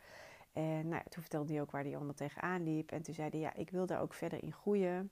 En 0.54 0.88
nou, 0.88 1.02
toen 1.10 1.22
vertelde 1.22 1.54
hij 1.54 1.62
ook 1.62 1.72
waar 1.72 1.84
hij 1.84 1.96
allemaal 1.96 2.14
tegenaan 2.14 2.64
liep. 2.64 2.92
En 2.92 3.02
toen 3.02 3.14
zei 3.14 3.30
hij, 3.30 3.40
ja, 3.40 3.54
ik 3.54 3.70
wil 3.70 3.86
daar 3.86 4.02
ook 4.02 4.14
verder 4.14 4.44
in 4.44 4.54
groeien. 4.54 5.12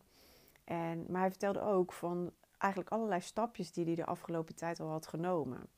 En, 0.63 1.05
maar 1.09 1.21
hij 1.21 1.29
vertelde 1.29 1.61
ook 1.61 1.93
van 1.93 2.31
eigenlijk 2.57 2.91
allerlei 2.91 3.21
stapjes 3.21 3.71
die 3.71 3.85
hij 3.85 3.95
de 3.95 4.05
afgelopen 4.05 4.55
tijd 4.55 4.79
al 4.79 4.89
had 4.89 5.07
genomen. 5.07 5.69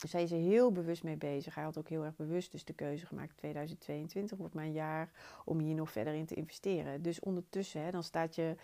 Dus 0.00 0.12
hij 0.12 0.22
is 0.22 0.32
er 0.32 0.38
heel 0.38 0.72
bewust 0.72 1.02
mee 1.02 1.16
bezig. 1.16 1.54
Hij 1.54 1.64
had 1.64 1.78
ook 1.78 1.88
heel 1.88 2.04
erg 2.04 2.16
bewust 2.16 2.52
dus 2.52 2.64
de 2.64 2.72
keuze 2.72 3.06
gemaakt. 3.06 3.36
2022 3.36 4.38
wordt 4.38 4.54
mijn 4.54 4.72
jaar 4.72 5.10
om 5.44 5.58
hier 5.58 5.74
nog 5.74 5.90
verder 5.90 6.14
in 6.14 6.26
te 6.26 6.34
investeren. 6.34 7.02
Dus 7.02 7.20
ondertussen, 7.20 7.82
hè, 7.82 7.90
dan 7.90 8.02
staat 8.02 8.34
je 8.34 8.56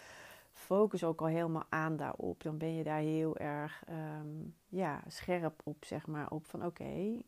focus 0.52 1.04
ook 1.04 1.20
al 1.20 1.26
helemaal 1.26 1.66
aan 1.68 1.96
daarop. 1.96 2.42
Dan 2.42 2.58
ben 2.58 2.74
je 2.74 2.84
daar 2.84 3.00
heel 3.00 3.36
erg 3.36 3.82
ehm, 3.86 4.28
ja, 4.68 5.02
scherp 5.08 5.60
op, 5.64 5.84
zeg 5.84 6.06
maar. 6.06 6.30
Op 6.30 6.46
van 6.46 6.64
oké, 6.64 7.22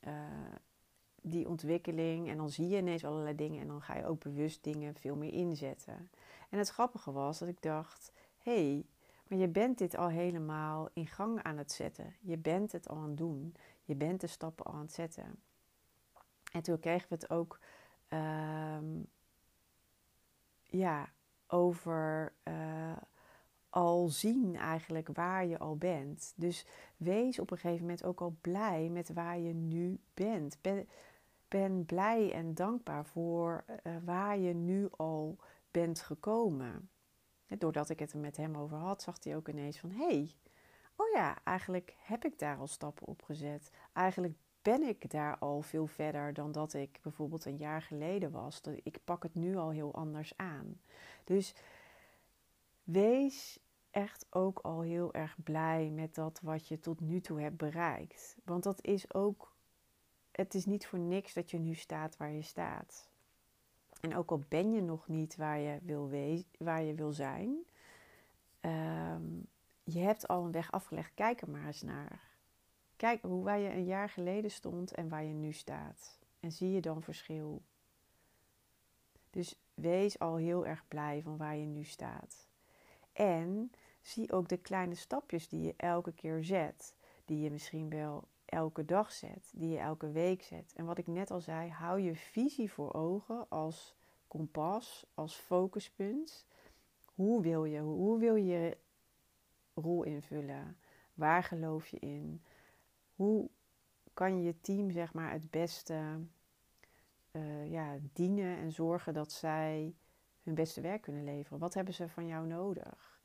eh, 0.00 0.12
die 1.22 1.48
ontwikkeling. 1.48 2.28
En 2.28 2.36
dan 2.36 2.50
zie 2.50 2.68
je 2.68 2.76
ineens 2.76 3.04
allerlei 3.04 3.34
dingen. 3.34 3.60
En 3.60 3.66
dan 3.66 3.82
ga 3.82 3.96
je 3.96 4.06
ook 4.06 4.20
bewust 4.20 4.64
dingen 4.64 4.94
veel 4.94 5.16
meer 5.16 5.32
inzetten. 5.32 6.10
En 6.50 6.58
het 6.58 6.68
grappige 6.68 7.12
was 7.12 7.38
dat 7.38 7.48
ik 7.48 7.62
dacht... 7.62 8.12
hey, 8.38 8.84
maar 9.28 9.38
je 9.38 9.48
bent 9.48 9.78
dit 9.78 9.96
al 9.96 10.08
helemaal 10.08 10.88
in 10.92 11.06
gang 11.06 11.42
aan 11.42 11.56
het 11.56 11.72
zetten. 11.72 12.14
Je 12.20 12.36
bent 12.36 12.72
het 12.72 12.88
al 12.88 12.96
aan 12.96 13.08
het 13.08 13.16
doen. 13.16 13.54
Je 13.84 13.94
bent 13.94 14.20
de 14.20 14.26
stappen 14.26 14.64
al 14.64 14.72
aan 14.72 14.80
het 14.80 14.92
zetten. 14.92 15.42
En 16.52 16.62
toen 16.62 16.80
kregen 16.80 17.08
we 17.08 17.14
het 17.14 17.30
ook 17.30 17.60
um, 18.08 19.06
ja, 20.62 21.08
over 21.46 22.32
uh, 22.44 22.96
al 23.70 24.08
zien 24.08 24.56
eigenlijk 24.56 25.08
waar 25.12 25.46
je 25.46 25.58
al 25.58 25.76
bent. 25.76 26.32
Dus 26.36 26.66
wees 26.96 27.38
op 27.38 27.50
een 27.50 27.58
gegeven 27.58 27.80
moment 27.80 28.04
ook 28.04 28.20
al 28.20 28.36
blij 28.40 28.88
met 28.88 29.12
waar 29.12 29.38
je 29.38 29.54
nu 29.54 29.98
bent. 30.14 30.58
Ben, 30.60 30.88
ben 31.48 31.86
blij 31.86 32.32
en 32.32 32.54
dankbaar 32.54 33.06
voor 33.06 33.64
uh, 33.66 33.96
waar 34.04 34.38
je 34.38 34.54
nu 34.54 34.88
al 34.90 35.36
bent 35.70 36.00
gekomen 36.00 36.90
doordat 37.58 37.90
ik 37.90 37.98
het 37.98 38.12
er 38.12 38.18
met 38.18 38.36
hem 38.36 38.56
over 38.56 38.76
had, 38.76 39.02
zag 39.02 39.24
hij 39.24 39.36
ook 39.36 39.48
ineens 39.48 39.78
van: 39.78 39.90
hey, 39.90 40.34
oh 40.96 41.12
ja, 41.14 41.44
eigenlijk 41.44 41.96
heb 41.98 42.24
ik 42.24 42.38
daar 42.38 42.58
al 42.58 42.66
stappen 42.66 43.06
op 43.06 43.22
gezet. 43.22 43.70
Eigenlijk 43.92 44.34
ben 44.62 44.82
ik 44.82 45.10
daar 45.10 45.38
al 45.38 45.62
veel 45.62 45.86
verder 45.86 46.32
dan 46.34 46.52
dat 46.52 46.72
ik 46.74 46.98
bijvoorbeeld 47.02 47.44
een 47.44 47.56
jaar 47.56 47.82
geleden 47.82 48.30
was. 48.30 48.60
Ik 48.82 48.98
pak 49.04 49.22
het 49.22 49.34
nu 49.34 49.56
al 49.56 49.70
heel 49.70 49.94
anders 49.94 50.36
aan. 50.36 50.80
Dus 51.24 51.54
wees 52.82 53.58
echt 53.90 54.26
ook 54.30 54.58
al 54.58 54.80
heel 54.80 55.14
erg 55.14 55.36
blij 55.44 55.90
met 55.90 56.14
dat 56.14 56.40
wat 56.42 56.68
je 56.68 56.78
tot 56.78 57.00
nu 57.00 57.20
toe 57.20 57.40
hebt 57.40 57.56
bereikt. 57.56 58.36
Want 58.44 58.62
dat 58.62 58.84
is 58.84 59.14
ook, 59.14 59.54
het 60.30 60.54
is 60.54 60.64
niet 60.64 60.86
voor 60.86 60.98
niks 60.98 61.34
dat 61.34 61.50
je 61.50 61.58
nu 61.58 61.74
staat 61.74 62.16
waar 62.16 62.32
je 62.32 62.42
staat. 62.42 63.07
En 64.00 64.16
ook 64.16 64.30
al 64.30 64.42
ben 64.48 64.72
je 64.72 64.82
nog 64.82 65.08
niet 65.08 65.36
waar 65.36 65.58
je 65.58 65.78
wil, 65.82 66.10
waar 66.58 66.82
je 66.82 66.94
wil 66.94 67.12
zijn, 67.12 67.56
um, 68.60 69.46
je 69.82 69.98
hebt 69.98 70.28
al 70.28 70.44
een 70.44 70.52
weg 70.52 70.72
afgelegd. 70.72 71.14
Kijk 71.14 71.40
er 71.40 71.50
maar 71.50 71.66
eens 71.66 71.82
naar. 71.82 72.36
Kijk 72.96 73.22
hoe 73.22 73.44
waar 73.44 73.58
je 73.58 73.70
een 73.70 73.84
jaar 73.84 74.08
geleden 74.08 74.50
stond 74.50 74.94
en 74.94 75.08
waar 75.08 75.24
je 75.24 75.34
nu 75.34 75.52
staat. 75.52 76.18
En 76.40 76.52
zie 76.52 76.70
je 76.70 76.80
dan 76.80 77.02
verschil. 77.02 77.62
Dus 79.30 79.60
wees 79.74 80.18
al 80.18 80.36
heel 80.36 80.66
erg 80.66 80.88
blij 80.88 81.22
van 81.22 81.36
waar 81.36 81.56
je 81.56 81.66
nu 81.66 81.84
staat. 81.84 82.48
En 83.12 83.72
zie 84.02 84.32
ook 84.32 84.48
de 84.48 84.56
kleine 84.56 84.94
stapjes 84.94 85.48
die 85.48 85.60
je 85.60 85.74
elke 85.76 86.12
keer 86.12 86.44
zet. 86.44 86.94
Die 87.24 87.40
je 87.40 87.50
misschien 87.50 87.88
wel 87.88 88.28
elke 88.48 88.84
dag 88.84 89.12
zet, 89.12 89.50
die 89.54 89.68
je 89.68 89.78
elke 89.78 90.10
week 90.10 90.42
zet. 90.42 90.72
En 90.76 90.84
wat 90.84 90.98
ik 90.98 91.06
net 91.06 91.30
al 91.30 91.40
zei, 91.40 91.70
hou 91.70 92.00
je 92.00 92.16
visie 92.16 92.72
voor 92.72 92.92
ogen 92.94 93.48
als 93.48 93.96
kompas, 94.28 95.06
als 95.14 95.34
focuspunt. 95.34 96.46
Hoe 97.04 97.42
wil 97.42 97.64
je, 97.64 97.80
hoe 97.80 98.18
wil 98.18 98.34
je 98.34 98.76
rol 99.74 100.02
invullen? 100.02 100.76
Waar 101.14 101.42
geloof 101.42 101.86
je 101.86 101.98
in? 101.98 102.42
Hoe 103.14 103.48
kan 104.14 104.42
je 104.42 104.60
team 104.60 104.90
zeg 104.90 105.12
maar 105.12 105.32
het 105.32 105.50
beste 105.50 106.20
uh, 107.32 107.70
ja, 107.70 107.96
dienen 108.12 108.56
en 108.56 108.72
zorgen 108.72 109.14
dat 109.14 109.32
zij 109.32 109.94
hun 110.42 110.54
beste 110.54 110.80
werk 110.80 111.02
kunnen 111.02 111.24
leveren? 111.24 111.58
Wat 111.58 111.74
hebben 111.74 111.94
ze 111.94 112.08
van 112.08 112.26
jou 112.26 112.46
nodig? 112.46 113.20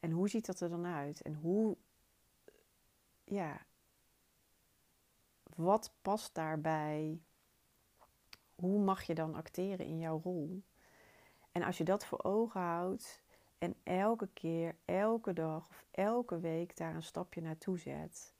En 0.00 0.10
hoe 0.10 0.28
ziet 0.28 0.46
dat 0.46 0.60
er 0.60 0.68
dan 0.68 0.86
uit? 0.86 1.22
En 1.22 1.34
hoe, 1.34 1.76
ja, 3.24 3.65
Wat 5.56 5.92
past 6.02 6.34
daarbij? 6.34 7.20
Hoe 8.54 8.78
mag 8.78 9.02
je 9.02 9.14
dan 9.14 9.34
acteren 9.34 9.86
in 9.86 9.98
jouw 9.98 10.20
rol? 10.24 10.62
En 11.52 11.62
als 11.62 11.78
je 11.78 11.84
dat 11.84 12.06
voor 12.06 12.24
ogen 12.24 12.60
houdt 12.60 13.22
en 13.58 13.74
elke 13.82 14.28
keer, 14.32 14.76
elke 14.84 15.32
dag 15.32 15.68
of 15.68 15.84
elke 15.90 16.40
week 16.40 16.76
daar 16.76 16.94
een 16.94 17.02
stapje 17.02 17.40
naartoe 17.40 17.78
zet, 17.78 18.34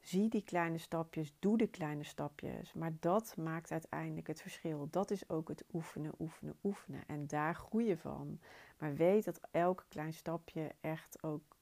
zie 0.00 0.28
die 0.28 0.42
kleine 0.42 0.78
stapjes, 0.78 1.34
doe 1.38 1.56
de 1.56 1.66
kleine 1.66 2.04
stapjes. 2.04 2.72
Maar 2.72 2.92
dat 3.00 3.36
maakt 3.36 3.70
uiteindelijk 3.72 4.26
het 4.26 4.40
verschil. 4.42 4.88
Dat 4.90 5.10
is 5.10 5.28
ook 5.28 5.48
het 5.48 5.64
oefenen, 5.72 6.12
oefenen, 6.18 6.58
oefenen. 6.64 7.02
En 7.06 7.26
daar 7.26 7.54
groei 7.54 7.86
je 7.86 7.98
van. 7.98 8.40
Maar 8.78 8.94
weet 8.94 9.24
dat 9.24 9.40
elke 9.50 9.84
klein 9.88 10.12
stapje 10.12 10.74
echt 10.80 11.22
ook, 11.22 11.56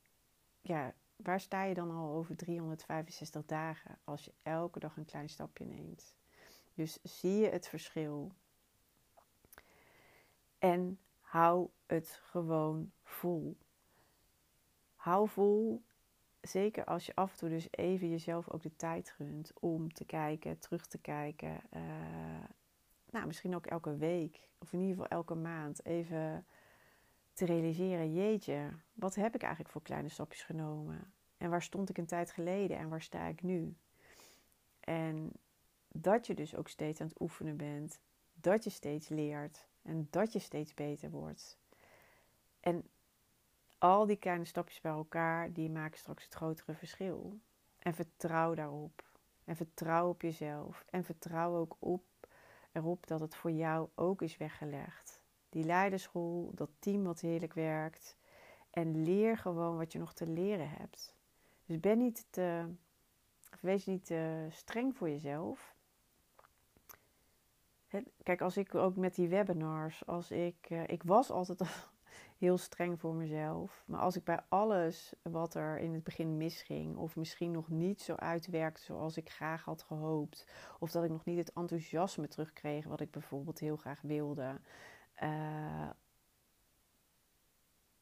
ja, 0.61 0.94
waar 1.16 1.40
sta 1.40 1.62
je 1.62 1.75
dan 1.75 1.90
al 1.90 2.14
over 2.14 2.37
365 2.37 3.44
dagen 3.44 3.99
als 4.04 4.25
je 4.25 4.33
elke 4.42 4.78
dag 4.78 4.97
een 4.97 5.04
klein 5.04 5.28
stapje 5.28 5.64
neemt? 5.64 6.16
Dus 6.75 6.99
zie 7.02 7.37
je 7.37 7.49
het 7.49 7.68
verschil. 7.68 8.33
En 10.59 10.99
hou 11.21 11.68
het 11.87 12.21
gewoon 12.23 12.92
vol. 13.02 13.56
Hou 14.94 15.28
vol, 15.28 15.83
zeker 16.40 16.85
als 16.85 17.06
je 17.06 17.14
af 17.14 17.33
en 17.33 17.38
toe 17.38 17.49
dus 17.49 17.68
even 17.71 18.11
jezelf 18.11 18.50
ook 18.50 18.62
de 18.62 18.76
tijd 18.76 19.11
gunt 19.11 19.52
om 19.61 19.92
te 19.92 20.04
kijken, 20.04 20.59
terug 20.59 20.87
te 20.87 20.99
kijken. 20.99 21.61
Uh, 21.76 22.44
nou, 23.11 23.26
misschien 23.26 23.54
ook 23.54 23.66
elke 23.66 23.97
week, 23.97 24.49
of 24.59 24.73
in 24.73 24.80
ieder 24.80 24.94
geval 24.94 25.18
elke 25.18 25.35
maand, 25.35 25.85
even 25.85 26.47
te 27.34 27.44
realiseren: 27.44 28.12
jeetje, 28.12 28.70
wat 28.92 29.14
heb 29.14 29.34
ik 29.34 29.42
eigenlijk 29.42 29.72
voor 29.72 29.82
kleine 29.82 30.08
stapjes 30.08 30.42
genomen? 30.42 31.12
En 31.36 31.50
waar 31.50 31.62
stond 31.62 31.88
ik 31.88 31.98
een 31.98 32.06
tijd 32.06 32.30
geleden 32.30 32.78
en 32.78 32.88
waar 32.88 33.02
sta 33.02 33.26
ik 33.26 33.42
nu? 33.42 33.76
En 34.80 35.32
dat 35.88 36.26
je 36.26 36.34
dus 36.34 36.54
ook 36.54 36.68
steeds 36.68 37.00
aan 37.00 37.06
het 37.06 37.20
oefenen 37.20 37.56
bent, 37.56 38.00
dat 38.34 38.64
je 38.64 38.70
steeds 38.70 39.08
leert 39.08 39.66
en 39.82 40.06
dat 40.10 40.32
je 40.32 40.38
steeds 40.38 40.74
beter 40.74 41.10
wordt. 41.10 41.58
En 42.60 42.88
al 43.78 44.06
die 44.06 44.16
kleine 44.16 44.44
stapjes 44.44 44.80
bij 44.80 44.92
elkaar, 44.92 45.52
die 45.52 45.70
maken 45.70 45.98
straks 45.98 46.24
het 46.24 46.34
grotere 46.34 46.74
verschil. 46.74 47.40
En 47.78 47.94
vertrouw 47.94 48.54
daarop. 48.54 49.02
En 49.44 49.56
vertrouw 49.56 50.08
op 50.08 50.22
jezelf. 50.22 50.84
En 50.90 51.04
vertrouw 51.04 51.56
ook 51.56 51.76
op, 51.78 52.04
erop 52.72 53.06
dat 53.06 53.20
het 53.20 53.36
voor 53.36 53.50
jou 53.50 53.88
ook 53.94 54.22
is 54.22 54.36
weggelegd. 54.36 55.03
Die 55.54 55.64
leiderschool, 55.64 56.50
dat 56.54 56.70
team 56.78 57.04
wat 57.04 57.20
heerlijk 57.20 57.52
werkt. 57.52 58.16
En 58.70 59.02
leer 59.02 59.38
gewoon 59.38 59.76
wat 59.76 59.92
je 59.92 59.99
nog 59.99 60.14
te 60.14 60.26
leren 60.26 60.68
hebt. 60.68 61.14
Dus 61.66 61.80
ben 61.80 61.99
niet 61.99 62.26
te, 62.30 62.64
wees 63.61 63.87
niet 63.87 64.04
te 64.04 64.46
streng 64.50 64.96
voor 64.96 65.08
jezelf. 65.08 65.75
Kijk, 68.23 68.40
als 68.40 68.56
ik 68.56 68.75
ook 68.75 68.96
met 68.96 69.14
die 69.14 69.28
webinars, 69.28 70.06
als 70.06 70.30
ik, 70.30 70.56
eh, 70.68 70.88
ik 70.88 71.02
was 71.02 71.30
altijd 71.30 71.61
heel 72.38 72.58
streng 72.58 73.00
voor 73.00 73.14
mezelf. 73.14 73.82
Maar 73.87 74.00
als 74.00 74.16
ik 74.16 74.25
bij 74.25 74.40
alles 74.49 75.12
wat 75.23 75.54
er 75.54 75.78
in 75.78 75.94
het 75.94 76.04
begin 76.04 76.37
misging, 76.37 76.96
of 76.96 77.16
misschien 77.16 77.50
nog 77.50 77.68
niet 77.68 78.02
zo 78.02 78.14
uitwerkte 78.14 78.82
zoals 78.82 79.16
ik 79.16 79.30
graag 79.30 79.64
had 79.64 79.82
gehoopt, 79.82 80.46
of 80.78 80.90
dat 80.90 81.04
ik 81.04 81.11
nog 81.11 81.25
niet 81.25 81.38
het 81.38 81.52
enthousiasme 81.52 82.28
terugkreeg 82.28 82.84
wat 82.84 83.00
ik 83.00 83.11
bijvoorbeeld 83.11 83.58
heel 83.58 83.76
graag 83.76 84.00
wilde. 84.00 84.61
Uh, 85.23 85.90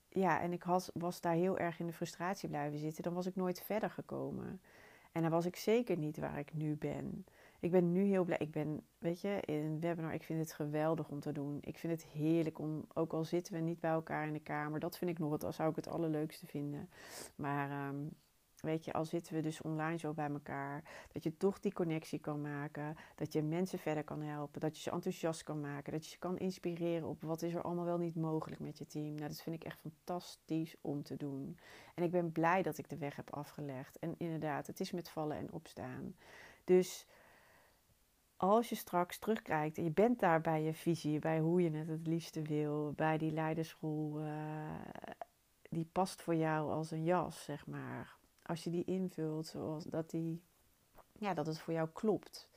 ja, 0.09 0.40
en 0.40 0.52
ik 0.52 0.64
was, 0.64 0.90
was 0.95 1.21
daar 1.21 1.35
heel 1.35 1.59
erg 1.59 1.78
in 1.78 1.87
de 1.87 1.92
frustratie 1.92 2.49
blijven 2.49 2.78
zitten, 2.78 3.02
dan 3.02 3.14
was 3.14 3.26
ik 3.26 3.37
nooit 3.37 3.62
verder 3.62 3.90
gekomen. 3.90 4.61
En 5.12 5.23
dan 5.23 5.31
was 5.31 5.47
ik 5.47 5.57
zeker 5.57 5.97
niet 5.97 6.19
waar 6.19 6.38
ik 6.38 6.54
nu 6.54 6.76
ben. 6.76 7.26
Ik 7.61 7.71
ben 7.71 7.92
nu 7.92 8.02
heel 8.02 8.25
blij. 8.25 8.38
Ik 8.38 8.50
ben, 8.50 8.83
weet 8.99 9.21
je, 9.21 9.40
in 9.45 9.54
een 9.54 9.81
webinar, 9.81 10.14
ik 10.14 10.23
vind 10.23 10.38
het 10.38 10.52
geweldig 10.52 11.09
om 11.09 11.21
te 11.21 11.33
doen. 11.33 11.59
Ik 11.61 11.78
vind 11.78 11.92
het 11.92 12.11
heerlijk 12.11 12.59
om, 12.59 12.87
ook 12.95 13.12
al 13.12 13.25
zitten 13.25 13.54
we 13.54 13.60
niet 13.60 13.80
bij 13.80 13.91
elkaar 13.91 14.26
in 14.26 14.32
de 14.32 14.41
kamer, 14.41 14.80
dat 14.80 14.99
vind 14.99 15.10
ik 15.10 15.19
nog 15.19 15.32
het, 15.32 15.54
zou 15.54 15.71
ik 15.71 15.76
het 15.76 15.89
allerleukste 15.89 16.47
vinden. 16.47 16.89
Maar 17.34 17.89
um, 17.89 18.10
weet 18.62 18.84
je, 18.84 18.92
al 18.92 19.04
zitten 19.04 19.34
we 19.34 19.40
dus 19.40 19.60
online 19.60 19.98
zo 19.98 20.12
bij 20.12 20.30
elkaar, 20.30 20.82
dat 21.12 21.22
je 21.22 21.36
toch 21.36 21.60
die 21.60 21.72
connectie 21.72 22.18
kan 22.18 22.40
maken, 22.40 22.96
dat 23.14 23.32
je 23.32 23.42
mensen 23.42 23.78
verder 23.78 24.04
kan 24.04 24.22
helpen, 24.22 24.60
dat 24.60 24.76
je 24.76 24.82
ze 24.82 24.90
enthousiast 24.90 25.42
kan 25.42 25.60
maken, 25.60 25.92
dat 25.92 26.04
je 26.04 26.10
ze 26.10 26.18
kan 26.18 26.38
inspireren 26.38 27.08
op 27.08 27.22
wat 27.22 27.42
is 27.42 27.54
er 27.54 27.62
allemaal 27.62 27.84
wel 27.84 27.98
niet 27.98 28.14
mogelijk 28.14 28.60
met 28.60 28.78
je 28.78 28.86
team. 28.86 29.14
Nou, 29.14 29.28
dat 29.28 29.42
vind 29.42 29.56
ik 29.56 29.64
echt 29.64 29.80
fantastisch 29.80 30.76
om 30.80 31.02
te 31.02 31.16
doen. 31.16 31.58
En 31.94 32.02
ik 32.02 32.10
ben 32.10 32.32
blij 32.32 32.62
dat 32.62 32.78
ik 32.78 32.88
de 32.88 32.98
weg 32.98 33.16
heb 33.16 33.34
afgelegd. 33.34 33.98
En 33.98 34.14
inderdaad, 34.18 34.66
het 34.66 34.80
is 34.80 34.90
met 34.90 35.08
vallen 35.08 35.36
en 35.36 35.52
opstaan. 35.52 36.14
Dus 36.64 37.06
als 38.36 38.68
je 38.68 38.75
straks 38.75 39.18
terugkijkt 39.18 39.78
en 39.78 39.84
je 39.84 39.90
bent 39.90 40.20
daar 40.20 40.40
bij 40.40 40.62
je 40.62 40.75
visie, 40.75 41.18
bij 41.18 41.38
hoe 41.38 41.62
je 41.62 41.70
het 41.70 41.88
het 41.88 42.06
liefste 42.06 42.42
wil, 42.42 42.92
bij 42.96 43.18
die 43.18 43.32
leiderschool, 43.32 44.20
uh, 44.20 44.26
die 45.68 45.88
past 45.92 46.22
voor 46.22 46.34
jou 46.34 46.70
als 46.70 46.90
een 46.90 47.04
jas, 47.04 47.44
zeg 47.44 47.66
maar. 47.66 48.20
Als 48.43 48.65
je 48.65 48.71
die 48.71 48.85
invult, 48.85 49.47
zoals 49.47 49.85
dat, 49.85 50.11
die, 50.11 50.43
ja, 51.19 51.35
dat 51.35 51.47
het 51.47 51.59
voor 51.59 51.75
jou 51.75 51.89
klopt. 51.93 52.50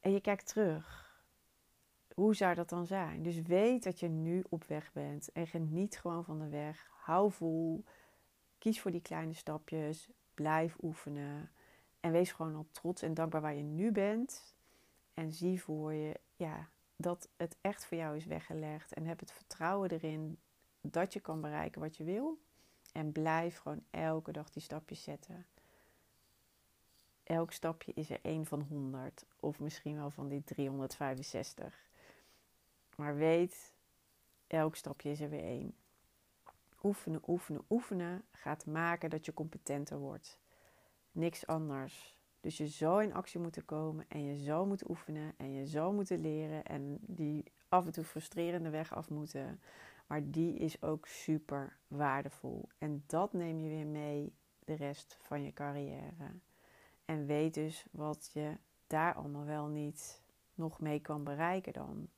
En 0.00 0.12
je 0.12 0.20
kijkt 0.20 0.46
terug. 0.46 1.08
Hoe 2.14 2.34
zou 2.34 2.54
dat 2.54 2.68
dan 2.68 2.86
zijn? 2.86 3.22
Dus 3.22 3.42
weet 3.42 3.82
dat 3.82 4.00
je 4.00 4.08
nu 4.08 4.44
op 4.48 4.64
weg 4.64 4.92
bent 4.92 5.32
en 5.32 5.46
geniet 5.46 5.98
gewoon 5.98 6.24
van 6.24 6.38
de 6.38 6.48
weg. 6.48 6.90
Hou 6.92 7.32
vol. 7.32 7.84
Kies 8.58 8.80
voor 8.80 8.90
die 8.90 9.02
kleine 9.02 9.32
stapjes. 9.32 10.10
Blijf 10.34 10.76
oefenen. 10.82 11.50
En 12.00 12.12
wees 12.12 12.32
gewoon 12.32 12.54
al 12.54 12.66
trots 12.70 13.02
en 13.02 13.14
dankbaar 13.14 13.40
waar 13.40 13.54
je 13.54 13.62
nu 13.62 13.92
bent. 13.92 14.56
En 15.14 15.32
zie 15.32 15.62
voor 15.62 15.92
je 15.92 16.20
ja, 16.36 16.68
dat 16.96 17.28
het 17.36 17.56
echt 17.60 17.84
voor 17.84 17.96
jou 17.96 18.16
is 18.16 18.24
weggelegd. 18.24 18.92
En 18.92 19.06
heb 19.06 19.20
het 19.20 19.32
vertrouwen 19.32 19.90
erin 19.90 20.38
dat 20.80 21.12
je 21.12 21.20
kan 21.20 21.40
bereiken 21.40 21.80
wat 21.80 21.96
je 21.96 22.04
wil. 22.04 22.38
En 22.92 23.12
blijf 23.12 23.56
gewoon 23.56 23.82
elke 23.90 24.32
dag 24.32 24.50
die 24.50 24.62
stapjes 24.62 25.02
zetten. 25.02 25.46
Elk 27.22 27.52
stapje 27.52 27.92
is 27.94 28.10
er 28.10 28.18
één 28.22 28.46
van 28.46 28.60
100 28.60 29.24
of 29.40 29.60
misschien 29.60 29.96
wel 29.96 30.10
van 30.10 30.28
die 30.28 30.44
365. 30.44 31.88
Maar 32.96 33.16
weet, 33.16 33.74
elk 34.46 34.76
stapje 34.76 35.10
is 35.10 35.20
er 35.20 35.30
weer 35.30 35.44
één. 35.44 35.74
Oefenen, 36.82 37.22
oefenen, 37.26 37.64
oefenen 37.68 38.24
gaat 38.32 38.66
maken 38.66 39.10
dat 39.10 39.24
je 39.24 39.34
competenter 39.34 39.98
wordt 39.98 40.38
niks 41.12 41.46
anders. 41.46 42.18
Dus 42.40 42.56
je 42.56 42.66
zou 42.66 43.02
in 43.02 43.14
actie 43.14 43.40
moeten 43.40 43.64
komen 43.64 44.04
en 44.08 44.24
je 44.24 44.36
zou 44.36 44.66
moeten 44.66 44.90
oefenen 44.90 45.34
en 45.36 45.52
je 45.52 45.66
zou 45.66 45.94
moeten 45.94 46.20
leren 46.20 46.64
en 46.64 46.98
die 47.00 47.44
af 47.68 47.86
en 47.86 47.92
toe 47.92 48.04
frustrerende 48.04 48.70
weg 48.70 48.94
af 48.94 49.10
moeten. 49.10 49.60
Maar 50.10 50.30
die 50.30 50.54
is 50.54 50.82
ook 50.82 51.06
super 51.06 51.76
waardevol. 51.88 52.68
En 52.78 53.04
dat 53.06 53.32
neem 53.32 53.60
je 53.60 53.68
weer 53.68 53.86
mee 53.86 54.32
de 54.64 54.74
rest 54.74 55.16
van 55.20 55.42
je 55.42 55.52
carrière. 55.52 56.34
En 57.04 57.26
weet 57.26 57.54
dus 57.54 57.86
wat 57.90 58.30
je 58.32 58.56
daar 58.86 59.14
allemaal 59.14 59.44
wel 59.44 59.66
niet 59.66 60.22
nog 60.54 60.80
mee 60.80 61.00
kan 61.00 61.24
bereiken 61.24 61.72
dan. 61.72 62.08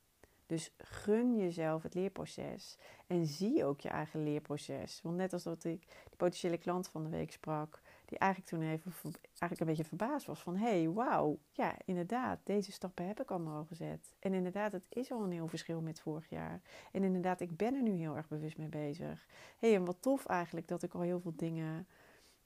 Dus 0.45 0.73
gun 0.77 1.37
jezelf 1.37 1.83
het 1.83 1.93
leerproces. 1.93 2.77
En 3.07 3.25
zie 3.25 3.65
ook 3.65 3.81
je 3.81 3.89
eigen 3.89 4.23
leerproces. 4.23 5.01
Want 5.01 5.15
net 5.15 5.33
als 5.33 5.43
dat 5.43 5.63
ik 5.63 5.79
die 5.81 6.17
potentiële 6.17 6.57
klant 6.57 6.87
van 6.87 7.03
de 7.03 7.09
week 7.09 7.31
sprak, 7.31 7.81
die 8.05 8.17
eigenlijk 8.17 8.51
toen 8.51 8.61
even 8.61 8.93
eigenlijk 9.23 9.59
een 9.59 9.67
beetje 9.67 9.83
verbaasd 9.83 10.25
was 10.25 10.41
van 10.41 10.55
hé, 10.55 10.79
hey, 10.79 10.89
wauw, 10.89 11.39
ja, 11.51 11.75
inderdaad, 11.85 12.39
deze 12.43 12.71
stappen 12.71 13.07
heb 13.07 13.21
ik 13.21 13.31
allemaal 13.31 13.57
al 13.57 13.65
gezet. 13.65 14.15
En 14.19 14.33
inderdaad, 14.33 14.71
het 14.71 14.85
is 14.89 15.11
al 15.11 15.23
een 15.23 15.31
heel 15.31 15.47
verschil 15.47 15.81
met 15.81 16.01
vorig 16.01 16.29
jaar. 16.29 16.61
En 16.91 17.03
inderdaad, 17.03 17.39
ik 17.39 17.57
ben 17.57 17.75
er 17.75 17.81
nu 17.81 17.91
heel 17.91 18.15
erg 18.15 18.27
bewust 18.27 18.57
mee 18.57 18.69
bezig. 18.69 19.25
Hé, 19.57 19.67
hey, 19.67 19.75
en 19.75 19.85
wat 19.85 20.01
tof 20.01 20.25
eigenlijk 20.25 20.67
dat 20.67 20.83
ik 20.83 20.93
al 20.93 21.01
heel 21.01 21.19
veel 21.19 21.33
dingen 21.35 21.87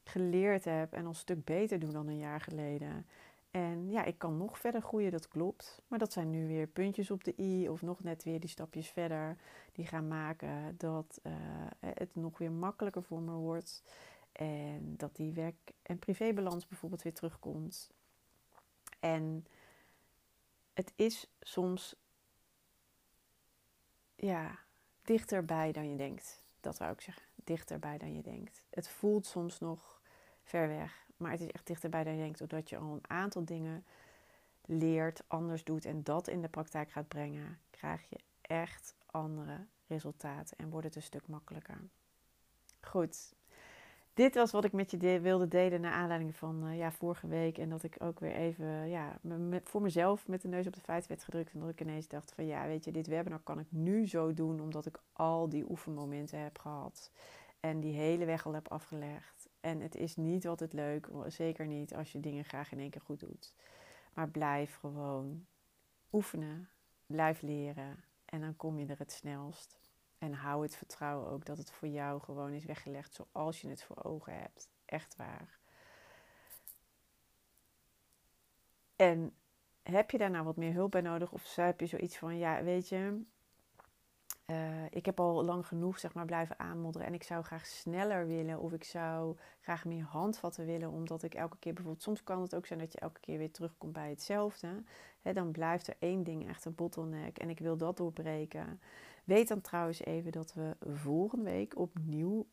geleerd 0.04 0.66
heb 0.66 0.94
en 0.94 1.02
al 1.02 1.10
een 1.10 1.16
stuk 1.16 1.44
beter 1.44 1.80
doe 1.80 1.92
dan 1.92 2.08
een 2.08 2.18
jaar 2.18 2.42
geleden. 2.42 3.06
En 3.52 3.90
ja, 3.90 4.04
ik 4.04 4.18
kan 4.18 4.38
nog 4.38 4.60
verder 4.60 4.82
groeien, 4.82 5.12
dat 5.12 5.28
klopt. 5.28 5.82
Maar 5.88 6.00
dat 6.00 6.14
zijn 6.14 6.30
nu 6.30 6.48
weer 6.48 6.68
puntjes 6.68 7.12
op 7.12 7.24
de 7.24 7.34
i 7.38 7.70
of 7.70 7.82
nog 7.82 8.04
net 8.04 8.24
weer 8.24 8.40
die 8.40 8.50
stapjes 8.50 8.90
verder 8.90 9.38
die 9.72 9.86
gaan 9.86 10.08
maken 10.08 10.76
dat 10.78 11.20
uh, 11.24 11.34
het 11.80 12.16
nog 12.16 12.38
weer 12.38 12.52
makkelijker 12.52 13.04
voor 13.04 13.22
me 13.22 13.32
wordt. 13.32 13.84
En 14.38 14.98
dat 14.98 15.16
die 15.16 15.34
werk- 15.34 15.72
en 15.82 16.00
privébalans 16.00 16.68
bijvoorbeeld 16.68 17.02
weer 17.02 17.14
terugkomt. 17.14 17.92
En 19.00 19.46
het 20.74 20.94
is 20.96 21.32
soms 21.40 21.96
ja, 24.16 24.60
dichterbij 25.02 25.72
dan 25.72 25.90
je 25.90 25.98
denkt. 25.98 26.44
Dat 26.60 26.76
zou 26.76 26.92
ik 26.92 27.02
zeggen. 27.02 27.24
Dichterbij 27.36 27.98
dan 27.98 28.14
je 28.14 28.22
denkt. 28.22 28.64
Het 28.70 28.90
voelt 28.90 29.26
soms 29.26 29.60
nog 29.60 30.02
ver 30.44 30.68
weg. 30.68 31.08
Maar 31.18 31.32
het 31.32 31.42
is 31.42 31.52
echt 31.52 31.68
dichterbij 31.68 32.04
dan 32.04 32.14
je 32.14 32.22
denkt. 32.22 32.40
Doordat 32.40 32.70
je 32.70 32.78
al 32.78 32.94
een 32.94 33.10
aantal 33.10 33.46
dingen 33.46 33.86
leert, 34.66 35.24
anders 35.28 35.64
doet 35.64 35.86
en 35.86 36.04
dat 36.04 36.28
in 36.28 36.42
de 36.42 36.50
praktijk 36.50 36.92
gaat 36.92 37.08
brengen, 37.08 37.60
krijg 37.70 38.10
je 38.10 38.20
echt 38.42 38.96
andere 39.06 39.66
resultaten 39.88 40.58
en 40.58 40.70
wordt 40.70 40.86
het 40.86 40.96
een 40.96 41.02
stuk 41.02 41.28
makkelijker. 41.28 41.82
Goed, 42.82 43.36
dit 44.18 44.36
was 44.36 44.52
wat 44.52 44.64
ik 44.64 44.72
met 44.72 44.92
je 44.92 45.20
wilde 45.20 45.48
delen 45.48 45.82
naar 45.82 45.92
aanleiding 45.92 46.36
van 46.36 46.68
uh, 46.68 46.78
ja, 46.78 46.92
vorige 46.92 47.28
week. 47.28 47.58
En 47.58 47.70
dat 47.70 47.84
ik 47.84 47.96
ook 48.00 48.20
weer 48.20 48.36
even 48.36 48.90
ja, 48.90 49.20
voor 49.64 49.82
mezelf 49.82 50.28
met 50.28 50.42
de 50.42 50.48
neus 50.48 50.68
op 50.68 50.74
de 50.74 50.82
feiten 50.82 51.10
werd 51.10 51.24
gedrukt. 51.24 51.54
En 51.54 51.60
dat 51.60 51.70
ik 51.70 51.82
ineens 51.82 52.08
dacht 52.08 52.34
van 52.34 52.46
ja, 52.46 52.68
weet 52.68 52.86
je, 52.86 52.92
dit 52.92 53.08
webinar 53.08 53.40
kan 53.40 53.60
ik 53.60 53.66
nu 53.70 54.08
zo 54.08 54.34
doen. 54.34 54.62
Omdat 54.62 54.86
ik 54.86 55.00
al 55.14 55.50
die 55.50 55.70
oefenmomenten 55.70 56.40
heb 56.40 56.60
gehad. 56.60 57.12
En 57.60 57.80
die 57.80 57.94
hele 57.94 58.26
weg 58.26 58.46
al 58.46 58.54
heb 58.54 58.68
afgelegd. 58.68 59.50
En 59.60 59.82
het 59.82 59.96
is 59.96 60.16
niet 60.16 60.48
altijd 60.48 60.74
leuk, 60.74 61.10
zeker 61.28 61.68
niet 61.68 61.96
als 61.96 62.12
je 62.12 62.20
dingen 62.20 62.46
graag 62.46 62.72
in 62.72 62.80
één 62.80 62.90
keer 62.90 63.02
goed 63.02 63.20
doet. 63.20 63.56
Maar 64.14 64.30
blijf 64.30 64.76
gewoon 64.76 65.46
oefenen, 66.12 66.70
blijf 67.06 67.42
leren. 67.42 68.04
En 68.26 68.42
dan 68.42 68.56
kom 68.56 68.80
je 68.80 68.86
er 68.86 69.00
het 69.00 69.12
snelst. 69.12 69.87
En 70.18 70.34
hou 70.34 70.64
het 70.64 70.76
vertrouwen 70.76 71.28
ook 71.30 71.46
dat 71.46 71.58
het 71.58 71.72
voor 71.72 71.88
jou 71.88 72.22
gewoon 72.22 72.52
is 72.52 72.66
weggelegd 72.66 73.14
zoals 73.14 73.62
je 73.62 73.70
het 73.70 73.84
voor 73.84 74.04
ogen 74.04 74.40
hebt. 74.40 74.70
Echt 74.86 75.16
waar. 75.16 75.60
En 78.96 79.34
heb 79.84 80.12
je 80.12 80.18
daar 80.18 80.32
nou 80.32 80.46
wat 80.46 80.56
meer 80.56 80.74
hulp 80.74 80.92
bij 80.92 81.02
nodig? 81.02 81.32
Of 81.32 81.56
heb 81.56 81.80
je 81.80 81.86
zoiets 81.86 82.18
van, 82.18 82.38
ja, 82.38 82.64
weet 82.64 82.90
je, 82.90 83.22
uh, 84.48 84.86
ik 84.90 85.06
heb 85.06 85.20
al 85.20 85.46
lang 85.46 85.68
genoeg 85.68 86.00
zeg 86.00 86.14
maar, 86.14 86.26
blijven 86.26 86.60
aanmodderen 86.60 87.08
en 87.08 87.14
ik 87.14 87.24
zou 87.24 87.44
graag 87.44 87.66
sneller 87.66 88.28
willen 88.28 88.60
of 88.60 88.74
ik 88.74 88.84
zou 88.84 89.38
graag 89.62 89.86
meer 89.86 90.04
handvatten 90.04 90.66
willen, 90.66 90.92
omdat 90.92 91.24
ik 91.24 91.34
elke 91.34 91.58
keer 91.58 91.74
bijvoorbeeld, 91.74 92.04
soms 92.04 92.24
kan 92.24 92.42
het 92.42 92.56
ook 92.56 92.66
zijn 92.66 92.80
dat 92.80 92.92
je 92.92 93.00
elke 93.00 93.20
keer 93.20 93.38
weer 93.38 93.52
terugkomt 93.52 93.94
bij 93.94 94.10
hetzelfde. 94.10 94.84
He, 95.22 95.34
dan 95.34 95.52
blijft 95.52 95.88
er 95.88 95.96
één 96.00 96.24
ding 96.24 96.48
echt 96.48 96.66
een 96.66 96.76
bottleneck 96.76 97.38
en 97.38 97.50
ik 97.50 97.60
wil 97.60 97.78
dat 97.78 97.98
doorbreken. 97.98 98.82
Weet 99.28 99.48
dan 99.48 99.62
trouwens 99.62 100.00
even 100.00 100.32
dat 100.32 100.54
we 100.54 100.76
volgende 100.80 101.44
week 101.44 101.78
opnieuw 101.78 102.48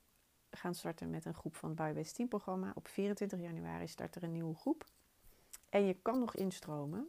gaan 0.51 0.75
starten 0.75 1.11
met 1.11 1.25
een 1.25 1.35
groep 1.35 1.57
van 1.57 1.69
het 1.69 1.79
Biobased 1.79 2.15
Team 2.15 2.29
programma. 2.29 2.73
Op 2.75 2.89
24 2.89 3.41
januari 3.41 3.89
start 3.89 4.15
er 4.15 4.23
een 4.23 4.33
nieuwe 4.33 4.55
groep. 4.55 4.85
En 5.69 5.87
je 5.87 5.95
kan 5.95 6.19
nog 6.19 6.37
instromen. 6.37 7.09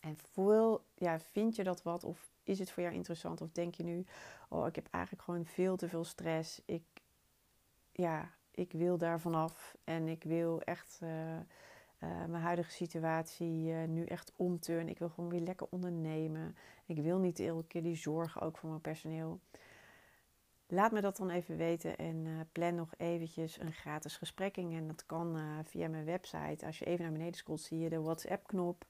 En 0.00 0.16
voel, 0.16 0.84
ja, 0.94 1.20
vind 1.20 1.56
je 1.56 1.64
dat 1.64 1.82
wat 1.82 2.04
of 2.04 2.32
is 2.42 2.58
het 2.58 2.70
voor 2.70 2.82
jou 2.82 2.94
interessant? 2.94 3.40
Of 3.40 3.52
denk 3.52 3.74
je 3.74 3.82
nu, 3.82 4.04
oh, 4.48 4.66
ik 4.66 4.74
heb 4.74 4.88
eigenlijk 4.90 5.24
gewoon 5.24 5.46
veel 5.46 5.76
te 5.76 5.88
veel 5.88 6.04
stress. 6.04 6.62
Ik, 6.64 6.84
ja, 7.92 8.30
ik 8.50 8.72
wil 8.72 8.98
daar 8.98 9.20
vanaf 9.20 9.76
en 9.84 10.08
ik 10.08 10.24
wil 10.24 10.60
echt 10.60 10.98
uh, 11.02 11.38
mijn 12.28 12.42
huidige 12.42 12.70
situatie 12.70 13.66
uh, 13.66 13.84
nu 13.84 14.04
echt 14.04 14.32
omturnen. 14.36 14.88
Ik 14.88 14.98
wil 14.98 15.08
gewoon 15.08 15.30
weer 15.30 15.40
lekker 15.40 15.66
ondernemen. 15.70 16.56
Ik 16.86 16.98
wil 16.98 17.18
niet 17.18 17.40
elke 17.40 17.66
keer 17.66 17.82
die 17.82 17.96
zorgen 17.96 18.40
ook 18.40 18.58
voor 18.58 18.68
mijn 18.68 18.80
personeel. 18.80 19.40
Laat 20.66 20.92
me 20.92 21.00
dat 21.00 21.16
dan 21.16 21.30
even 21.30 21.56
weten 21.56 21.96
en 21.96 22.16
uh, 22.24 22.40
plan 22.52 22.74
nog 22.74 22.94
eventjes 22.96 23.60
een 23.60 23.72
gratis 23.72 24.16
gesprek 24.16 24.56
in. 24.56 24.72
En 24.72 24.86
dat 24.86 25.06
kan 25.06 25.38
via 25.64 25.88
mijn 25.88 26.04
website. 26.04 26.66
Als 26.66 26.78
je 26.78 26.84
even 26.84 27.04
naar 27.04 27.12
beneden 27.12 27.34
scrolt, 27.34 27.60
zie 27.60 27.78
je 27.78 27.88
de 27.88 28.00
WhatsApp-knop. 28.00 28.86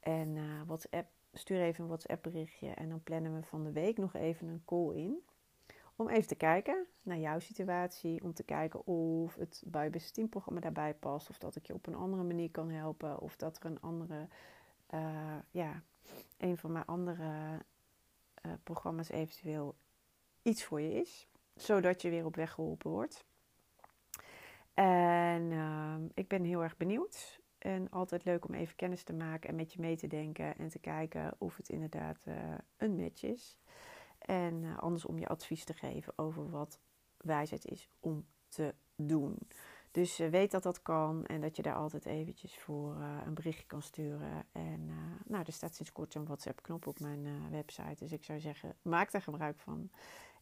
En 0.00 0.36
WhatsApp 0.66 1.08
stuur 1.32 1.60
even 1.60 1.82
een 1.82 1.88
WhatsApp 1.88 2.22
berichtje 2.22 2.68
en 2.68 2.88
dan 2.88 3.02
plannen 3.02 3.34
we 3.34 3.42
van 3.42 3.64
de 3.64 3.72
week 3.72 3.98
nog 3.98 4.14
even 4.14 4.48
een 4.48 4.62
call 4.64 4.94
in. 4.94 5.22
Om 5.96 6.08
even 6.08 6.26
te 6.26 6.34
kijken 6.34 6.86
naar 7.02 7.18
jouw 7.18 7.38
situatie. 7.38 8.22
Om 8.22 8.34
te 8.34 8.42
kijken 8.42 8.86
of 8.86 9.34
het 9.34 9.62
Business 9.66 10.10
Team 10.10 10.28
programma 10.28 10.60
daarbij 10.60 10.94
past. 10.94 11.30
Of 11.30 11.38
dat 11.38 11.56
ik 11.56 11.66
je 11.66 11.74
op 11.74 11.86
een 11.86 11.94
andere 11.94 12.22
manier 12.22 12.50
kan 12.50 12.70
helpen. 12.70 13.20
Of 13.20 13.36
dat 13.36 13.56
er 13.56 13.66
een 13.66 13.80
andere, 13.80 14.28
uh, 14.94 15.36
ja, 15.50 15.82
een 16.38 16.56
van 16.56 16.72
mijn 16.72 16.84
andere 16.84 17.62
uh, 18.46 18.52
programma's 18.62 19.08
eventueel 19.08 19.76
iets 20.42 20.64
voor 20.64 20.80
je 20.80 20.94
is. 21.00 21.28
Zodat 21.54 22.02
je 22.02 22.10
weer 22.10 22.24
op 22.24 22.36
weg 22.36 22.52
geholpen 22.52 22.90
wordt. 22.90 23.24
En 24.74 25.50
uh, 25.50 25.94
ik 26.14 26.28
ben 26.28 26.44
heel 26.44 26.62
erg 26.62 26.76
benieuwd. 26.76 27.40
En 27.58 27.90
altijd 27.90 28.24
leuk 28.24 28.48
om 28.48 28.54
even 28.54 28.76
kennis 28.76 29.02
te 29.02 29.12
maken 29.12 29.48
en 29.48 29.56
met 29.56 29.72
je 29.72 29.80
mee 29.80 29.96
te 29.96 30.06
denken 30.06 30.56
en 30.58 30.68
te 30.68 30.78
kijken 30.78 31.34
of 31.38 31.56
het 31.56 31.68
inderdaad 31.68 32.18
uh, 32.28 32.34
een 32.76 32.96
match 32.96 33.22
is. 33.22 33.58
En 34.26 34.62
uh, 34.62 34.78
anders 34.78 35.04
om 35.04 35.18
je 35.18 35.28
advies 35.28 35.64
te 35.64 35.74
geven 35.74 36.12
over 36.16 36.50
wat 36.50 36.80
wijsheid 37.16 37.64
is 37.64 37.88
om 38.00 38.26
te 38.48 38.74
doen. 38.96 39.38
Dus 39.90 40.20
uh, 40.20 40.28
weet 40.28 40.50
dat 40.50 40.62
dat 40.62 40.82
kan 40.82 41.26
en 41.26 41.40
dat 41.40 41.56
je 41.56 41.62
daar 41.62 41.74
altijd 41.74 42.06
eventjes 42.06 42.58
voor 42.58 42.96
een 43.26 43.34
berichtje 43.34 43.66
kan 43.66 43.82
sturen. 43.82 44.46
En 44.52 44.86
nou, 45.24 45.44
er 45.46 45.52
staat 45.52 45.74
sinds 45.74 45.92
kort 45.92 46.14
een 46.14 46.24
WhatsApp-knop 46.24 46.86
op 46.86 47.00
mijn 47.00 47.50
website. 47.50 47.96
Dus 47.98 48.12
ik 48.12 48.24
zou 48.24 48.40
zeggen, 48.40 48.76
maak 48.82 49.10
daar 49.10 49.22
gebruik 49.22 49.58
van. 49.58 49.90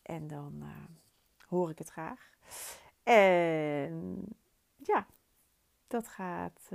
En 0.03 0.27
dan 0.27 0.65
hoor 1.47 1.71
ik 1.71 1.79
het 1.79 1.89
graag. 1.89 2.31
En 3.03 4.25
ja, 4.77 5.07
dat 5.87 6.09
gaat. 6.09 6.69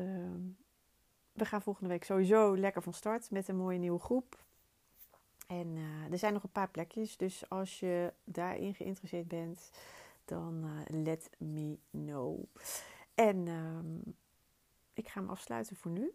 We 1.32 1.46
gaan 1.46 1.62
volgende 1.62 1.90
week 1.90 2.04
sowieso 2.04 2.58
lekker 2.58 2.82
van 2.82 2.94
start 2.94 3.32
met 3.32 3.48
een 3.48 3.58
mooie 3.58 3.80
nieuwe 3.80 4.00
groep. 4.00 4.48
En 5.50 5.76
uh, 5.76 6.12
er 6.12 6.18
zijn 6.18 6.34
nog 6.34 6.44
een 6.44 6.52
paar 6.52 6.70
plekjes. 6.70 7.18
Dus 7.18 7.50
als 7.50 7.80
je 7.80 8.14
daarin 8.24 8.76
geïnteresseerd 8.76 9.28
bent, 9.28 9.72
dan 10.26 10.64
uh, 10.66 11.04
let 11.04 11.30
me 11.38 11.78
know. 11.92 12.44
En 13.16 13.46
uh, 13.46 13.80
ik 14.94 15.08
ga 15.08 15.20
hem 15.20 15.30
afsluiten 15.30 15.76
voor 15.76 15.92
nu. 15.92 16.14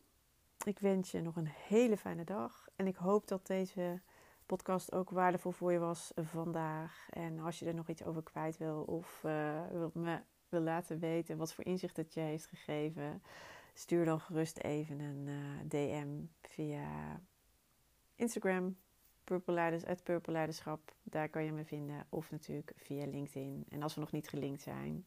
Ik 0.64 0.78
wens 0.78 1.10
je 1.10 1.20
nog 1.20 1.36
een 1.36 1.48
hele 1.48 1.96
fijne 1.96 2.24
dag. 2.24 2.68
En 2.76 2.86
ik 2.86 2.96
hoop 2.96 3.28
dat 3.28 3.46
deze 3.46 4.00
podcast 4.46 4.92
ook 4.92 5.10
waardevol 5.10 5.52
voor 5.52 5.72
je 5.72 5.78
was 5.78 6.12
vandaag. 6.16 7.06
En 7.10 7.38
als 7.38 7.58
je 7.58 7.66
er 7.66 7.74
nog 7.74 7.88
iets 7.88 8.04
over 8.04 8.22
kwijt 8.22 8.56
wil 8.56 8.82
of 8.82 9.22
uh, 9.26 9.66
wilt 9.70 9.94
me 9.94 10.20
wil 10.48 10.60
laten 10.60 10.98
weten 10.98 11.36
wat 11.36 11.54
voor 11.54 11.64
inzicht 11.64 11.96
het 11.96 12.14
je 12.14 12.20
heeft 12.20 12.46
gegeven, 12.46 13.22
stuur 13.72 14.04
dan 14.04 14.20
gerust 14.20 14.58
even 14.58 15.00
een 15.00 15.28
eh, 15.28 15.68
DM 15.68 16.08
via 16.42 17.20
Instagram, 18.14 18.76
Purple 19.24 19.54
Leiders, 19.54 19.82
Purple 20.02 20.32
Leiderschap. 20.32 20.94
Daar 21.02 21.28
kan 21.28 21.44
je 21.44 21.52
me 21.52 21.64
vinden. 21.64 22.06
Of 22.08 22.30
natuurlijk 22.30 22.72
via 22.76 23.06
LinkedIn. 23.06 23.64
En 23.68 23.82
als 23.82 23.94
we 23.94 24.00
nog 24.00 24.12
niet 24.12 24.28
gelinkt 24.28 24.62
zijn, 24.62 25.06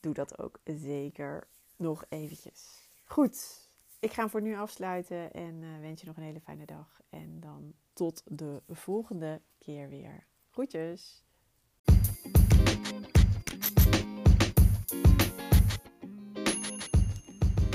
doe 0.00 0.14
dat 0.14 0.38
ook 0.38 0.60
zeker 0.64 1.46
nog 1.76 2.04
eventjes. 2.08 2.90
Goed, 3.04 3.68
ik 4.00 4.12
ga 4.12 4.20
hem 4.20 4.30
voor 4.30 4.42
nu 4.42 4.56
afsluiten 4.56 5.32
en 5.32 5.62
uh, 5.62 5.80
wens 5.80 6.00
je 6.00 6.06
nog 6.06 6.16
een 6.16 6.22
hele 6.22 6.40
fijne 6.40 6.66
dag. 6.66 7.00
En 7.10 7.40
dan 7.40 7.74
tot 7.92 8.22
de 8.24 8.62
volgende 8.68 9.40
keer 9.58 9.88
weer. 9.88 10.26
Groetjes! 10.50 11.24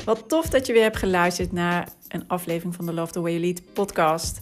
Wat 0.05 0.29
tof 0.29 0.49
dat 0.49 0.65
je 0.65 0.73
weer 0.73 0.81
hebt 0.81 0.97
geluisterd 0.97 1.51
naar 1.51 1.93
een 2.07 2.27
aflevering 2.27 2.75
van 2.75 2.85
de 2.85 2.93
Love 2.93 3.11
the 3.11 3.21
Way 3.21 3.31
You 3.31 3.43
Lead 3.43 3.73
podcast. 3.73 4.41